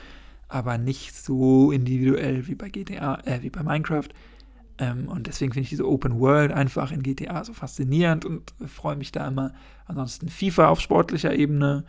aber 0.47 0.77
nicht 0.77 1.13
so 1.13 1.71
individuell 1.71 2.47
wie 2.47 2.55
bei 2.55 2.69
GTA, 2.69 3.19
äh, 3.25 3.41
wie 3.41 3.49
bei 3.49 3.61
Minecraft. 3.61 4.07
Ähm, 4.77 5.09
und 5.09 5.27
deswegen 5.27 5.51
finde 5.51 5.63
ich 5.63 5.69
diese 5.69 5.87
Open 5.87 6.19
World 6.19 6.51
einfach 6.51 6.91
in 6.91 7.03
GTA 7.03 7.43
so 7.43 7.53
faszinierend 7.53 8.23
und 8.23 8.53
freue 8.67 8.95
mich 8.95 9.11
da 9.11 9.27
immer. 9.27 9.53
Ansonsten 9.85 10.29
FIFA 10.29 10.69
auf 10.69 10.79
sportlicher 10.79 11.33
Ebene 11.33 11.83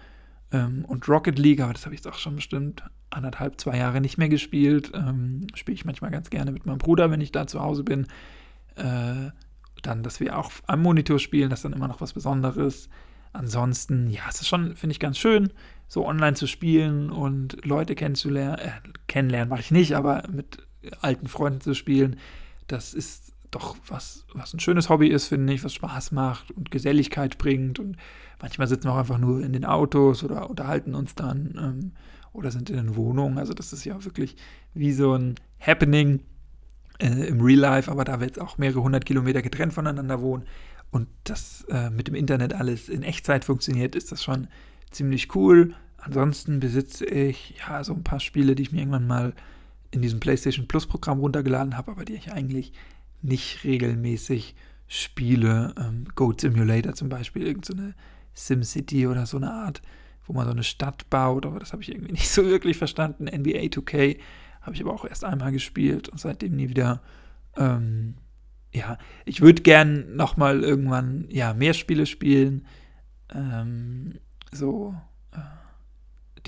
ähm, 0.52 0.84
und 0.86 1.08
Rocket 1.08 1.38
League, 1.38 1.60
aber 1.60 1.72
das 1.72 1.84
habe 1.84 1.94
ich 1.94 2.00
jetzt 2.00 2.12
auch 2.12 2.18
schon 2.18 2.36
bestimmt 2.36 2.82
anderthalb, 3.10 3.60
zwei 3.60 3.76
Jahre 3.76 4.00
nicht 4.00 4.18
mehr 4.18 4.28
gespielt. 4.28 4.92
Ähm, 4.94 5.46
Spiele 5.54 5.74
ich 5.74 5.84
manchmal 5.84 6.10
ganz 6.10 6.30
gerne 6.30 6.52
mit 6.52 6.66
meinem 6.66 6.78
Bruder, 6.78 7.10
wenn 7.10 7.20
ich 7.20 7.32
da 7.32 7.46
zu 7.46 7.60
Hause 7.60 7.84
bin. 7.84 8.06
Äh, 8.76 9.30
dann, 9.82 10.02
dass 10.02 10.20
wir 10.20 10.36
auch 10.36 10.50
am 10.66 10.82
Monitor 10.82 11.18
spielen, 11.18 11.50
das 11.50 11.60
ist 11.60 11.64
dann 11.64 11.72
immer 11.72 11.88
noch 11.88 12.00
was 12.00 12.12
Besonderes. 12.12 12.88
Ansonsten, 13.32 14.08
ja, 14.08 14.22
es 14.28 14.40
ist 14.40 14.48
schon, 14.48 14.74
finde 14.76 14.92
ich, 14.92 15.00
ganz 15.00 15.18
schön, 15.18 15.52
so 15.86 16.06
online 16.06 16.34
zu 16.34 16.46
spielen 16.46 17.10
und 17.10 17.64
Leute 17.64 17.94
kennenzulernen. 17.94 18.58
Äh, 18.58 18.70
kennenlernen 19.06 19.48
mache 19.48 19.60
ich 19.60 19.70
nicht, 19.70 19.94
aber 19.94 20.24
mit 20.30 20.58
alten 21.00 21.28
Freunden 21.28 21.60
zu 21.60 21.74
spielen 21.74 22.16
das 22.68 22.94
ist 22.94 23.32
doch 23.50 23.76
was, 23.86 24.24
was 24.34 24.52
ein 24.52 24.60
schönes 24.60 24.88
Hobby 24.88 25.08
ist, 25.08 25.26
finde 25.26 25.52
ich, 25.52 25.64
was 25.64 25.74
Spaß 25.74 26.12
macht 26.12 26.50
und 26.50 26.70
Geselligkeit 26.70 27.38
bringt. 27.38 27.78
Und 27.78 27.96
manchmal 28.40 28.68
sitzen 28.68 28.84
wir 28.84 28.92
auch 28.92 28.98
einfach 28.98 29.18
nur 29.18 29.42
in 29.42 29.52
den 29.52 29.64
Autos 29.64 30.22
oder 30.22 30.50
unterhalten 30.50 30.94
uns 30.94 31.14
dann 31.14 31.54
ähm, 31.58 31.92
oder 32.32 32.50
sind 32.50 32.70
in 32.70 32.76
den 32.76 32.96
Wohnungen. 32.96 33.38
Also 33.38 33.54
das 33.54 33.72
ist 33.72 33.84
ja 33.84 34.04
wirklich 34.04 34.36
wie 34.74 34.92
so 34.92 35.14
ein 35.14 35.36
Happening 35.60 36.20
äh, 36.98 37.26
im 37.26 37.40
Real 37.40 37.58
Life, 37.58 37.90
aber 37.90 38.04
da 38.04 38.20
wir 38.20 38.26
jetzt 38.26 38.40
auch 38.40 38.58
mehrere 38.58 38.82
hundert 38.82 39.06
Kilometer 39.06 39.42
getrennt 39.42 39.72
voneinander 39.72 40.20
wohnen 40.20 40.44
und 40.90 41.08
das 41.24 41.64
äh, 41.70 41.90
mit 41.90 42.08
dem 42.08 42.14
Internet 42.14 42.54
alles 42.54 42.88
in 42.88 43.02
Echtzeit 43.02 43.44
funktioniert, 43.44 43.94
ist 43.94 44.12
das 44.12 44.22
schon 44.22 44.48
ziemlich 44.90 45.34
cool. 45.34 45.74
Ansonsten 45.98 46.60
besitze 46.60 47.04
ich 47.06 47.56
ja 47.66 47.82
so 47.82 47.92
ein 47.92 48.04
paar 48.04 48.20
Spiele, 48.20 48.54
die 48.54 48.62
ich 48.62 48.72
mir 48.72 48.80
irgendwann 48.80 49.06
mal 49.06 49.32
in 49.90 50.02
diesem 50.02 50.20
PlayStation 50.20 50.68
Plus 50.68 50.86
Programm 50.86 51.18
runtergeladen 51.18 51.76
habe, 51.76 51.90
aber 51.90 52.04
die 52.04 52.14
ich 52.14 52.32
eigentlich 52.32 52.72
nicht 53.22 53.64
regelmäßig 53.64 54.54
spiele. 54.86 55.74
Ähm, 55.78 56.06
Goat 56.14 56.40
Simulator 56.40 56.94
zum 56.94 57.08
Beispiel, 57.08 57.46
irgendeine 57.46 57.94
so 58.34 58.54
SimCity 58.54 59.06
oder 59.06 59.26
so 59.26 59.36
eine 59.36 59.52
Art, 59.52 59.82
wo 60.26 60.32
man 60.32 60.46
so 60.46 60.52
eine 60.52 60.62
Stadt 60.62 61.08
baut, 61.10 61.46
aber 61.46 61.58
das 61.58 61.72
habe 61.72 61.82
ich 61.82 61.90
irgendwie 61.90 62.12
nicht 62.12 62.30
so 62.30 62.44
wirklich 62.46 62.78
verstanden. 62.78 63.24
NBA 63.24 63.68
2K 63.68 64.18
habe 64.62 64.74
ich 64.74 64.82
aber 64.82 64.92
auch 64.92 65.04
erst 65.04 65.24
einmal 65.24 65.52
gespielt 65.52 66.08
und 66.08 66.18
seitdem 66.18 66.56
nie 66.56 66.68
wieder. 66.68 67.02
Ähm, 67.56 68.14
ja, 68.72 68.98
ich 69.24 69.40
würde 69.40 69.62
gern 69.62 70.14
nochmal 70.14 70.62
irgendwann 70.62 71.26
ja, 71.30 71.54
mehr 71.54 71.72
Spiele 71.72 72.04
spielen. 72.04 72.66
Ähm, 73.32 74.18
so 74.52 74.94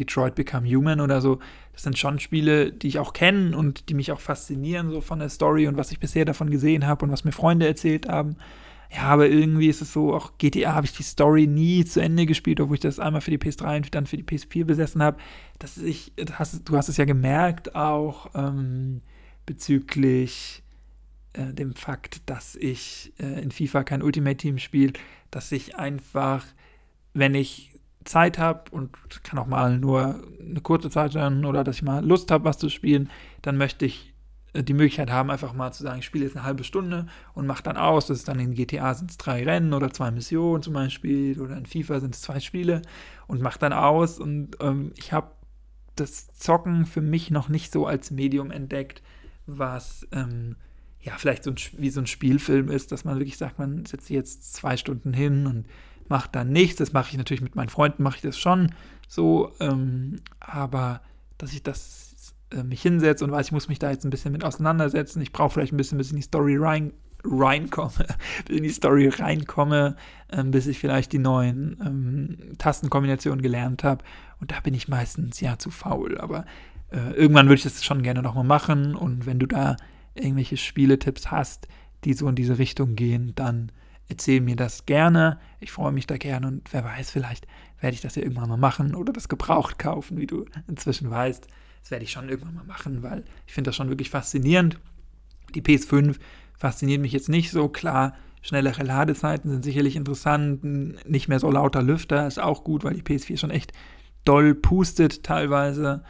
Detroit 0.00 0.34
Become 0.34 0.68
Human 0.68 1.00
oder 1.00 1.20
so, 1.20 1.38
das 1.72 1.82
sind 1.82 1.98
schon 1.98 2.18
Spiele, 2.18 2.72
die 2.72 2.88
ich 2.88 2.98
auch 2.98 3.12
kenne 3.12 3.56
und 3.56 3.88
die 3.88 3.94
mich 3.94 4.12
auch 4.12 4.20
faszinieren, 4.20 4.90
so 4.90 5.00
von 5.00 5.18
der 5.18 5.28
Story 5.28 5.66
und 5.66 5.76
was 5.76 5.92
ich 5.92 6.00
bisher 6.00 6.24
davon 6.24 6.50
gesehen 6.50 6.86
habe 6.86 7.04
und 7.04 7.12
was 7.12 7.24
mir 7.24 7.32
Freunde 7.32 7.66
erzählt 7.66 8.08
haben. 8.08 8.36
Ja, 8.92 9.02
aber 9.02 9.28
irgendwie 9.28 9.68
ist 9.68 9.82
es 9.82 9.92
so, 9.92 10.14
auch 10.14 10.36
GTA 10.38 10.74
habe 10.74 10.84
ich 10.84 10.92
die 10.92 11.04
Story 11.04 11.46
nie 11.46 11.84
zu 11.84 12.00
Ende 12.00 12.26
gespielt, 12.26 12.60
obwohl 12.60 12.74
ich 12.74 12.80
das 12.80 12.98
einmal 12.98 13.20
für 13.20 13.30
die 13.30 13.38
PS3 13.38 13.76
und 13.76 13.94
dann 13.94 14.06
für 14.06 14.16
die 14.16 14.24
PS4 14.24 14.64
besessen 14.64 15.00
habe. 15.00 15.18
Dass 15.60 15.78
ich, 15.78 16.12
das 16.16 16.64
du 16.64 16.76
hast 16.76 16.88
es 16.88 16.96
ja 16.96 17.04
gemerkt, 17.04 17.76
auch 17.76 18.30
ähm, 18.34 19.02
bezüglich 19.46 20.64
äh, 21.34 21.52
dem 21.52 21.74
Fakt, 21.74 22.28
dass 22.28 22.56
ich 22.56 23.12
äh, 23.20 23.40
in 23.40 23.52
FIFA 23.52 23.84
kein 23.84 24.02
Ultimate 24.02 24.36
Team 24.36 24.58
spiele, 24.58 24.94
dass 25.30 25.52
ich 25.52 25.76
einfach, 25.76 26.44
wenn 27.14 27.36
ich 27.36 27.70
Zeit 28.10 28.38
habe 28.38 28.70
und 28.72 28.90
kann 29.22 29.38
auch 29.38 29.46
mal 29.46 29.78
nur 29.78 30.22
eine 30.40 30.60
kurze 30.60 30.90
Zeit 30.90 31.12
sein 31.12 31.44
oder 31.44 31.64
dass 31.64 31.76
ich 31.76 31.82
mal 31.82 32.04
Lust 32.04 32.30
habe, 32.30 32.44
was 32.44 32.58
zu 32.58 32.68
spielen, 32.68 33.08
dann 33.42 33.56
möchte 33.56 33.86
ich 33.86 34.12
äh, 34.52 34.62
die 34.62 34.74
Möglichkeit 34.74 35.10
haben, 35.10 35.30
einfach 35.30 35.52
mal 35.52 35.72
zu 35.72 35.82
sagen, 35.82 36.00
ich 36.00 36.04
spiele 36.04 36.24
jetzt 36.24 36.36
eine 36.36 36.44
halbe 36.44 36.64
Stunde 36.64 37.06
und 37.34 37.46
mache 37.46 37.62
dann 37.62 37.76
aus. 37.76 38.06
Das 38.06 38.18
ist 38.18 38.28
dann 38.28 38.40
in 38.40 38.54
GTA 38.54 38.94
sind 38.94 39.10
es 39.10 39.16
drei 39.16 39.44
Rennen 39.44 39.72
oder 39.72 39.92
zwei 39.92 40.10
Missionen 40.10 40.62
zum 40.62 40.74
Beispiel 40.74 41.40
oder 41.40 41.56
in 41.56 41.66
FIFA 41.66 42.00
sind 42.00 42.14
es 42.14 42.22
zwei 42.22 42.40
Spiele 42.40 42.82
und 43.26 43.40
mache 43.40 43.58
dann 43.58 43.72
aus. 43.72 44.18
Und 44.18 44.56
ähm, 44.60 44.92
ich 44.96 45.12
habe 45.12 45.30
das 45.96 46.34
Zocken 46.34 46.86
für 46.86 47.02
mich 47.02 47.30
noch 47.30 47.48
nicht 47.48 47.72
so 47.72 47.86
als 47.86 48.10
Medium 48.10 48.50
entdeckt, 48.50 49.02
was 49.46 50.06
ähm, 50.12 50.56
ja 51.00 51.14
vielleicht 51.16 51.44
so 51.44 51.50
ein, 51.50 51.56
wie 51.78 51.90
so 51.90 52.00
ein 52.00 52.06
Spielfilm 52.06 52.70
ist, 52.70 52.92
dass 52.92 53.04
man 53.04 53.18
wirklich 53.18 53.38
sagt, 53.38 53.58
man 53.58 53.86
setzt 53.86 54.06
sich 54.06 54.16
jetzt 54.16 54.54
zwei 54.54 54.76
Stunden 54.76 55.12
hin 55.12 55.46
und 55.46 55.66
macht 56.10 56.34
dann 56.34 56.50
nichts. 56.50 56.76
Das 56.76 56.92
mache 56.92 57.10
ich 57.10 57.16
natürlich 57.16 57.42
mit 57.42 57.56
meinen 57.56 57.68
Freunden, 57.68 58.02
mache 58.02 58.16
ich 58.16 58.22
das 58.22 58.38
schon 58.38 58.72
so, 59.08 59.52
ähm, 59.58 60.16
aber 60.38 61.00
dass 61.38 61.52
ich 61.52 61.62
das 61.62 62.34
äh, 62.52 62.62
mich 62.62 62.82
hinsetze 62.82 63.24
und 63.24 63.32
weiß, 63.32 63.46
ich 63.46 63.52
muss 63.52 63.68
mich 63.68 63.78
da 63.78 63.90
jetzt 63.90 64.04
ein 64.04 64.10
bisschen 64.10 64.32
mit 64.32 64.44
auseinandersetzen. 64.44 65.20
Ich 65.20 65.32
brauche 65.32 65.50
vielleicht 65.50 65.72
ein 65.72 65.76
bisschen, 65.76 65.98
bis 65.98 66.10
in 66.10 66.16
die 66.16 66.22
Story 66.22 66.56
rein, 66.56 66.92
reinkomme, 67.24 68.06
bis 68.46 68.56
in 68.56 68.62
die 68.62 68.70
Story 68.70 69.08
reinkomme, 69.08 69.96
ähm, 70.30 70.50
bis 70.50 70.66
ich 70.66 70.78
vielleicht 70.78 71.12
die 71.12 71.18
neuen 71.18 71.76
ähm, 71.84 72.56
Tastenkombinationen 72.58 73.42
gelernt 73.42 73.84
habe. 73.84 74.04
Und 74.40 74.52
da 74.52 74.60
bin 74.60 74.74
ich 74.74 74.88
meistens 74.88 75.40
ja 75.40 75.58
zu 75.58 75.70
faul. 75.70 76.18
Aber 76.18 76.44
äh, 76.90 77.12
irgendwann 77.14 77.46
würde 77.46 77.56
ich 77.56 77.62
das 77.62 77.84
schon 77.84 78.02
gerne 78.02 78.22
nochmal 78.22 78.44
machen. 78.44 78.94
Und 78.94 79.26
wenn 79.26 79.38
du 79.38 79.46
da 79.46 79.76
irgendwelche 80.14 80.56
Spieletipps 80.56 81.30
hast, 81.30 81.68
die 82.04 82.14
so 82.14 82.28
in 82.28 82.34
diese 82.34 82.58
Richtung 82.58 82.96
gehen, 82.96 83.32
dann 83.34 83.72
erzähl 84.10 84.40
mir 84.40 84.56
das 84.56 84.84
gerne. 84.86 85.38
Ich 85.60 85.72
freue 85.72 85.92
mich 85.92 86.06
da 86.06 86.16
gerne 86.16 86.46
und 86.48 86.72
wer 86.72 86.84
weiß, 86.84 87.10
vielleicht 87.10 87.46
werde 87.80 87.94
ich 87.94 88.00
das 88.00 88.16
ja 88.16 88.22
irgendwann 88.22 88.48
mal 88.48 88.56
machen 88.56 88.94
oder 88.94 89.12
das 89.12 89.28
gebraucht 89.28 89.78
kaufen, 89.78 90.18
wie 90.18 90.26
du 90.26 90.44
inzwischen 90.68 91.10
weißt. 91.10 91.46
Das 91.80 91.90
werde 91.90 92.04
ich 92.04 92.10
schon 92.10 92.28
irgendwann 92.28 92.54
mal 92.54 92.64
machen, 92.64 93.02
weil 93.02 93.24
ich 93.46 93.54
finde 93.54 93.68
das 93.68 93.76
schon 93.76 93.88
wirklich 93.88 94.10
faszinierend. 94.10 94.78
Die 95.54 95.62
PS5 95.62 96.16
fasziniert 96.56 97.00
mich 97.00 97.12
jetzt 97.12 97.28
nicht 97.28 97.50
so. 97.50 97.68
Klar, 97.68 98.14
schnellere 98.42 98.82
Ladezeiten 98.82 99.50
sind 99.50 99.64
sicherlich 99.64 99.96
interessant. 99.96 100.62
Nicht 101.08 101.28
mehr 101.28 101.40
so 101.40 101.50
lauter 101.50 101.82
Lüfter 101.82 102.26
ist 102.26 102.38
auch 102.38 102.64
gut, 102.64 102.84
weil 102.84 102.94
die 102.94 103.02
PS4 103.02 103.38
schon 103.38 103.50
echt 103.50 103.72
doll 104.24 104.54
pustet 104.54 105.22
teilweise. 105.22 106.02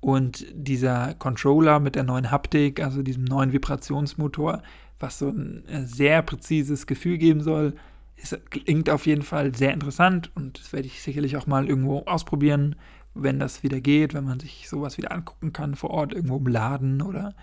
Und 0.00 0.46
dieser 0.52 1.14
Controller 1.14 1.80
mit 1.80 1.96
der 1.96 2.04
neuen 2.04 2.30
Haptik, 2.30 2.80
also 2.80 3.02
diesem 3.02 3.24
neuen 3.24 3.52
Vibrationsmotor, 3.52 4.62
was 5.00 5.18
so 5.18 5.28
ein 5.28 5.66
äh, 5.68 5.84
sehr 5.84 6.22
präzises 6.22 6.86
Gefühl 6.86 7.18
geben 7.18 7.40
soll, 7.40 7.74
ist, 8.16 8.38
klingt 8.50 8.90
auf 8.90 9.06
jeden 9.06 9.22
Fall 9.22 9.54
sehr 9.54 9.72
interessant 9.72 10.30
und 10.34 10.58
das 10.58 10.72
werde 10.72 10.86
ich 10.86 11.02
sicherlich 11.02 11.36
auch 11.36 11.46
mal 11.46 11.68
irgendwo 11.68 12.00
ausprobieren, 12.00 12.76
wenn 13.14 13.38
das 13.38 13.62
wieder 13.62 13.80
geht, 13.80 14.14
wenn 14.14 14.24
man 14.24 14.40
sich 14.40 14.68
sowas 14.68 14.98
wieder 14.98 15.12
angucken 15.12 15.52
kann 15.52 15.74
vor 15.74 15.90
Ort, 15.90 16.12
irgendwo 16.12 16.36
im 16.36 16.46
Laden 16.46 17.02
oder 17.02 17.34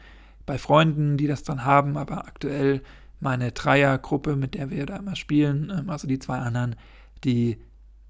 bei 0.45 0.57
Freunden, 0.57 1.17
die 1.17 1.27
das 1.27 1.43
dann 1.43 1.65
haben. 1.65 1.97
Aber 1.97 2.27
aktuell 2.27 2.81
meine 3.19 3.51
Dreiergruppe, 3.51 4.35
mit 4.35 4.55
der 4.55 4.69
wir 4.69 4.85
da 4.85 4.97
immer 4.97 5.15
spielen, 5.15 5.71
ähm, 5.75 5.89
also 5.89 6.07
die 6.07 6.19
zwei 6.19 6.37
anderen, 6.37 6.75
die 7.23 7.57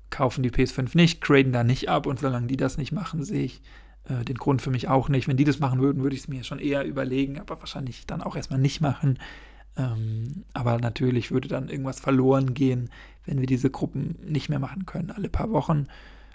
kaufen 0.09 0.43
die 0.43 0.51
PS5 0.51 0.95
nicht, 0.95 1.21
graden 1.21 1.51
da 1.51 1.63
nicht 1.63 1.89
ab 1.89 2.05
und 2.05 2.19
solange 2.19 2.47
die 2.47 2.57
das 2.57 2.77
nicht 2.77 2.91
machen, 2.91 3.23
sehe 3.23 3.43
ich 3.43 3.61
äh, 4.09 4.23
den 4.23 4.37
Grund 4.37 4.61
für 4.61 4.71
mich 4.71 4.87
auch 4.87 5.09
nicht. 5.09 5.27
Wenn 5.27 5.37
die 5.37 5.43
das 5.43 5.59
machen 5.59 5.79
würden, 5.79 6.03
würde 6.03 6.15
ich 6.15 6.23
es 6.23 6.27
mir 6.27 6.43
schon 6.43 6.59
eher 6.59 6.85
überlegen, 6.85 7.39
aber 7.39 7.59
wahrscheinlich 7.59 8.05
dann 8.05 8.21
auch 8.21 8.35
erstmal 8.35 8.59
nicht 8.59 8.81
machen. 8.81 9.19
Ähm, 9.77 10.43
aber 10.53 10.77
natürlich 10.79 11.31
würde 11.31 11.47
dann 11.47 11.69
irgendwas 11.69 11.99
verloren 11.99 12.53
gehen, 12.53 12.89
wenn 13.25 13.39
wir 13.39 13.47
diese 13.47 13.69
Gruppen 13.69 14.15
nicht 14.25 14.49
mehr 14.49 14.59
machen 14.59 14.85
können, 14.85 15.11
alle 15.11 15.29
paar 15.29 15.51
Wochen. 15.51 15.87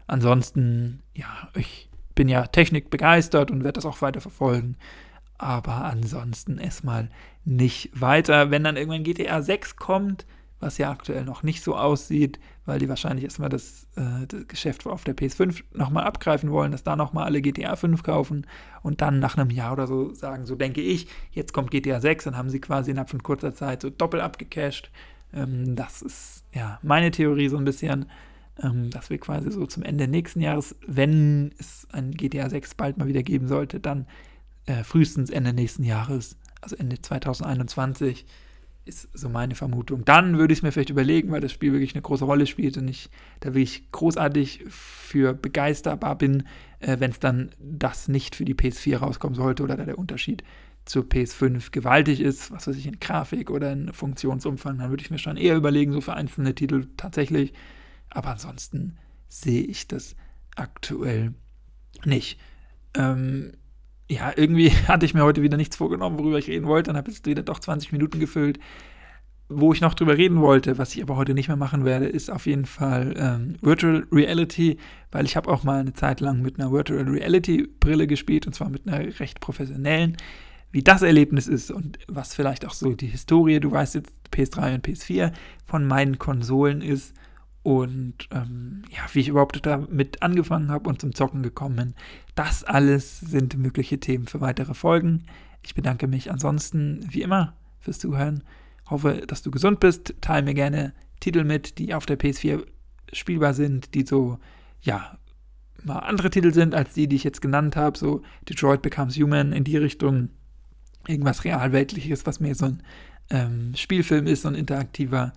Ansonsten, 0.07 1.03
ja, 1.14 1.49
ich 1.55 1.88
bin 2.14 2.29
ja 2.29 2.47
Technik 2.47 2.90
begeistert 2.90 3.51
und 3.51 3.64
werde 3.64 3.75
das 3.75 3.87
auch 3.87 4.03
weiter 4.03 4.21
verfolgen. 4.21 4.77
Aber 5.38 5.85
ansonsten 5.85 6.59
erstmal 6.59 7.09
nicht 7.44 7.90
weiter. 7.99 8.51
Wenn 8.51 8.64
dann 8.64 8.77
irgendwann 8.77 9.05
GTA 9.05 9.40
6 9.40 9.77
kommt, 9.77 10.27
was 10.61 10.79
ja 10.79 10.90
aktuell 10.90 11.25
noch 11.25 11.42
nicht 11.42 11.64
so 11.64 11.75
aussieht, 11.75 12.38
weil 12.66 12.79
die 12.79 12.88
wahrscheinlich 12.88 13.25
erstmal 13.25 13.49
das, 13.49 13.88
äh, 13.96 14.27
das 14.29 14.46
Geschäft 14.46 14.87
auf 14.87 15.05
der 15.05 15.16
PS5 15.16 15.64
nochmal 15.73 16.05
abgreifen 16.05 16.51
wollen, 16.51 16.73
dass 16.73 16.83
da 16.83 16.96
nochmal 16.96 17.25
alle 17.25 17.40
GTA 17.40 17.77
5 17.77 18.03
kaufen 18.03 18.46
und 18.83 19.01
dann 19.01 19.18
nach 19.18 19.37
einem 19.37 19.51
Jahr 19.51 19.73
oder 19.73 19.87
so 19.87 20.12
sagen, 20.14 20.44
so 20.46 20.55
denke 20.55 20.83
ich, 20.83 21.09
jetzt 21.33 21.53
kommt 21.53 21.70
GTA 21.70 22.01
6, 22.01 22.25
dann 22.25 22.37
haben 22.37 22.51
sie 22.51 22.61
quasi 22.61 22.90
innerhalb 22.90 23.11
von 23.11 23.23
kurzer 23.23 23.55
Zeit 23.55 23.83
so 23.83 23.90
doppelt 23.90 24.23
abgecasht. 24.23 24.90
Ähm, 25.33 25.75
das 25.75 26.03
ist 26.03 26.44
ja 26.53 26.79
meine 26.83 27.11
Theorie 27.11 27.49
so 27.49 27.57
ein 27.57 27.64
bisschen, 27.64 28.07
ähm, 28.62 28.90
dass 28.90 29.09
wir 29.09 29.18
quasi 29.18 29.51
so 29.51 29.66
zum 29.66 29.83
Ende 29.83 30.09
nächsten 30.09 30.40
Jahres, 30.40 30.77
wenn 30.87 31.53
es 31.59 31.88
ein 31.92 32.12
GTA 32.12 32.51
6 32.51 32.75
bald 32.75 32.99
mal 32.99 33.09
wieder 33.09 33.23
geben 33.23 33.49
sollte, 33.49 33.81
dann 33.81 34.07
äh, 34.66 34.85
frühestens 34.85 35.31
Ende 35.31 35.55
nächsten 35.55 35.85
Jahres, 35.85 36.37
also 36.61 36.77
Ende 36.77 37.01
2021, 37.01 38.27
ist 38.90 39.09
so 39.12 39.29
meine 39.29 39.55
Vermutung. 39.55 40.05
Dann 40.05 40.37
würde 40.37 40.53
ich 40.53 40.59
es 40.59 40.62
mir 40.62 40.72
vielleicht 40.72 40.90
überlegen, 40.90 41.31
weil 41.31 41.40
das 41.40 41.53
Spiel 41.53 41.72
wirklich 41.72 41.94
eine 41.94 42.03
große 42.03 42.24
Rolle 42.24 42.46
spielt 42.46 42.76
und 42.76 42.88
ich 42.88 43.09
da 43.38 43.50
wirklich 43.55 43.90
großartig 43.92 44.64
für 44.68 45.33
begeisterbar 45.33 46.18
bin, 46.18 46.42
äh, 46.81 46.98
wenn 46.98 47.12
es 47.12 47.20
dann 47.20 47.50
das 47.59 48.09
nicht 48.09 48.35
für 48.35 48.44
die 48.44 48.55
PS4 48.55 48.98
rauskommen 48.98 49.37
sollte 49.37 49.62
oder 49.62 49.76
da 49.76 49.85
der 49.85 49.98
Unterschied 49.98 50.42
zur 50.85 51.05
PS5 51.05 51.70
gewaltig 51.70 52.20
ist, 52.20 52.50
was 52.50 52.66
weiß 52.66 52.76
ich, 52.76 52.87
in 52.87 52.98
Grafik 52.98 53.50
oder 53.50 53.72
in 53.72 53.92
Funktionsumfang, 53.92 54.79
dann 54.79 54.90
würde 54.90 55.05
ich 55.05 55.11
mir 55.11 55.18
schon 55.18 55.37
eher 55.37 55.57
überlegen, 55.57 55.92
so 55.92 56.00
für 56.00 56.14
einzelne 56.14 56.55
Titel 56.55 56.88
tatsächlich. 56.96 57.53
Aber 58.09 58.31
ansonsten 58.31 58.96
sehe 59.29 59.62
ich 59.62 59.87
das 59.87 60.16
aktuell 60.57 61.35
nicht. 62.05 62.40
Ähm, 62.94 63.53
ja, 64.11 64.33
irgendwie 64.35 64.70
hatte 64.88 65.07
ich 65.07 65.14
mir 65.14 65.23
heute 65.23 65.42
wieder 65.42 65.57
nichts 65.57 65.77
vorgenommen, 65.77 66.18
worüber 66.18 66.38
ich 66.38 66.49
reden 66.49 66.66
wollte. 66.66 66.88
Dann 66.88 66.96
habe 66.96 67.11
ich 67.11 67.25
wieder 67.25 67.42
doch 67.42 67.61
20 67.61 67.92
Minuten 67.92 68.18
gefüllt. 68.18 68.59
Wo 69.53 69.73
ich 69.73 69.81
noch 69.81 69.94
drüber 69.94 70.16
reden 70.16 70.40
wollte, 70.40 70.79
was 70.79 70.94
ich 70.94 71.03
aber 71.03 71.16
heute 71.16 71.35
nicht 71.35 71.49
mehr 71.49 71.57
machen 71.57 71.85
werde, 71.85 72.07
ist 72.07 72.31
auf 72.31 72.46
jeden 72.46 72.66
Fall 72.66 73.14
ähm, 73.16 73.57
Virtual 73.61 74.07
Reality, 74.12 74.79
weil 75.11 75.25
ich 75.25 75.35
habe 75.35 75.51
auch 75.51 75.64
mal 75.64 75.81
eine 75.81 75.92
Zeit 75.92 76.20
lang 76.20 76.40
mit 76.40 76.61
einer 76.61 76.70
Virtual 76.70 77.03
Reality 77.03 77.68
Brille 77.81 78.07
gespielt 78.07 78.46
und 78.46 78.55
zwar 78.55 78.70
mit 78.70 78.87
einer 78.87 79.18
recht 79.18 79.40
professionellen. 79.40 80.16
Wie 80.70 80.85
das 80.85 81.03
Erlebnis 81.03 81.49
ist 81.49 81.73
und 81.73 81.99
was 82.07 82.33
vielleicht 82.33 82.64
auch 82.64 82.75
so 82.75 82.94
die 82.94 83.09
Historie, 83.09 83.59
du 83.59 83.73
weißt 83.73 83.96
jetzt 83.96 84.12
PS3 84.33 84.75
und 84.77 84.87
PS4 84.87 85.33
von 85.64 85.85
meinen 85.85 86.20
Konsolen 86.20 86.81
ist 86.81 87.12
und 87.62 88.29
ähm, 88.31 88.83
ja, 88.90 89.03
wie 89.12 89.20
ich 89.20 89.29
überhaupt 89.29 89.64
damit 89.64 90.23
angefangen 90.23 90.70
habe 90.70 90.88
und 90.88 91.01
zum 91.01 91.14
Zocken 91.14 91.42
gekommen 91.42 91.77
bin. 91.77 91.94
Das 92.35 92.64
alles 92.64 93.20
sind 93.20 93.59
mögliche 93.59 94.01
Themen 94.01 94.27
für 94.27 94.40
weitere 94.40 94.75
Folgen. 94.75 95.27
Ich 95.62 95.75
bedanke 95.75 96.07
mich 96.07 96.31
ansonsten 96.31 97.07
wie 97.11 97.23
immer 97.23 97.55
fürs 97.79 97.99
Zuhören. 97.99 98.44
Hoffe, 98.88 99.23
dass 99.27 99.42
du 99.42 99.51
gesund 99.51 99.79
bist. 99.81 100.14
Teile 100.20 100.44
mir 100.44 100.55
gerne 100.55 100.94
Titel 101.20 101.44
mit, 101.44 101.79
die 101.79 101.94
auf 101.94 102.07
der 102.07 102.18
PS4 102.18 102.64
spielbar 103.12 103.53
sind, 103.53 103.94
die 103.94 104.07
so, 104.07 104.38
ja, 104.81 105.18
mal 105.85 105.99
andere 105.99 106.31
Titel 106.31 106.53
sind 106.53 106.75
als 106.75 106.94
die, 106.94 107.09
die 107.09 107.16
ich 107.16 107.25
jetzt 107.25 107.42
genannt 107.42 107.77
habe. 107.77 107.99
So 107.99 108.23
Detroit 108.49 108.81
Becomes 108.81 109.16
Human 109.16 109.53
in 109.53 109.64
die 109.64 109.77
Richtung. 109.77 110.31
Irgendwas 111.07 111.44
realweltliches, 111.44 112.27
was 112.27 112.40
mehr 112.40 112.55
so 112.55 112.66
ein 112.66 112.83
ähm, 113.31 113.73
Spielfilm 113.75 114.27
ist, 114.27 114.42
so 114.42 114.49
ein 114.49 114.55
interaktiver. 114.55 115.33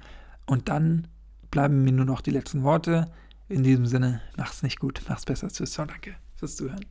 Und 0.45 0.69
dann 0.69 1.07
bleiben 1.53 1.83
mir 1.83 1.91
nur 1.91 2.05
noch 2.05 2.21
die 2.21 2.31
letzten 2.31 2.63
Worte. 2.63 3.11
In 3.47 3.61
diesem 3.61 3.85
Sinne, 3.85 4.21
mach's 4.37 4.63
nicht 4.63 4.79
gut, 4.79 5.03
mach's 5.07 5.23
besser. 5.23 5.49
Tschüss, 5.49 5.75
danke 5.75 6.15
fürs 6.35 6.55
Zuhören. 6.55 6.83